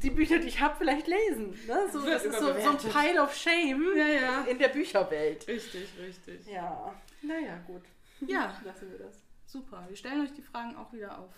[0.02, 1.50] die Bücher, die ich habe, vielleicht lesen.
[1.66, 1.88] Ne?
[1.92, 2.78] So, das ist so, so ein.
[2.78, 4.42] Pile of Shame Ja, ja.
[4.44, 5.46] in der Bücherwelt.
[5.46, 6.46] Richtig, richtig.
[6.46, 7.82] Ja, naja, gut.
[8.20, 9.22] Ja, Lassen wir das.
[9.46, 9.84] super.
[9.88, 11.30] Wir stellen euch die Fragen auch wieder auf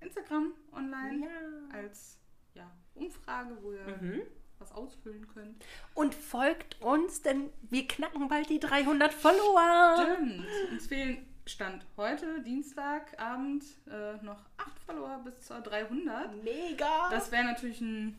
[0.00, 1.78] Instagram online Ja.
[1.78, 2.18] als
[2.54, 4.22] ja, Umfrage, wo ihr Mhm.
[4.58, 5.64] was ausfüllen könnt.
[5.94, 9.96] Und folgt uns, denn wir knacken bald die 300 Follower.
[10.16, 10.46] Stimmt.
[10.72, 16.42] Uns fehlen Stand heute, Dienstagabend, äh, noch acht Follower bis zur 300.
[16.42, 17.08] Mega.
[17.10, 18.18] Das, wäre natürlich ein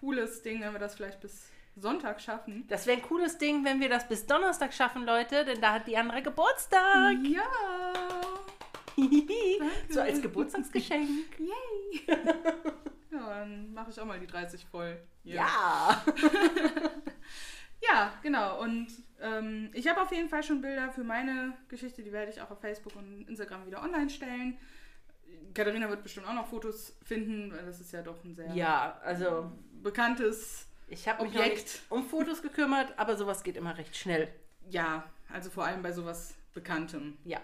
[0.00, 2.66] cooles Ding, wenn wir das vielleicht bis Sonntag schaffen.
[2.68, 5.86] das wäre ein cooles Ding, wenn wir das bis Donnerstag schaffen, Leute, denn da hat
[5.86, 7.16] die andere Geburtstag.
[7.22, 7.42] Ja!
[9.88, 11.38] so als Geburtstagsgeschenk.
[11.38, 12.02] Yay!
[13.12, 15.00] ja, dann mache ich auch mal die 30 voll.
[15.24, 15.36] Hier.
[15.36, 16.04] Ja.
[17.88, 18.60] Ja, genau.
[18.62, 18.88] Und
[19.20, 22.50] ähm, ich habe auf jeden Fall schon Bilder für meine Geschichte, die werde ich auch
[22.50, 24.58] auf Facebook und Instagram wieder online stellen.
[25.54, 28.98] Katharina wird bestimmt auch noch Fotos finden, weil das ist ja doch ein sehr Ja,
[29.02, 29.50] also
[29.82, 31.82] bekanntes ich habe mich Objekt.
[31.88, 34.28] um Fotos gekümmert, aber sowas geht immer recht schnell.
[34.68, 37.16] Ja, also vor allem bei sowas Bekanntem.
[37.24, 37.40] Ja,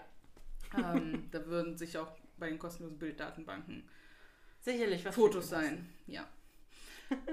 [0.77, 3.87] ähm, da würden sich auch bei den kostenlosen Bilddatenbanken
[4.59, 5.89] sicherlich Fotos sein.
[6.07, 6.27] Ja.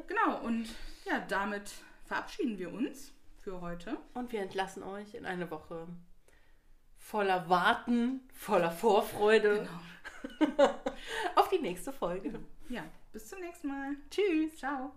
[0.06, 0.68] genau, und
[1.04, 1.70] ja, damit
[2.06, 3.98] verabschieden wir uns für heute.
[4.14, 5.86] Und wir entlassen euch in eine Woche
[6.96, 9.68] voller Warten, voller Vorfreude
[10.38, 10.64] Genau.
[11.36, 12.40] auf die nächste Folge.
[12.68, 13.96] Ja, bis zum nächsten Mal.
[14.10, 14.56] Tschüss.
[14.56, 14.92] Ciao.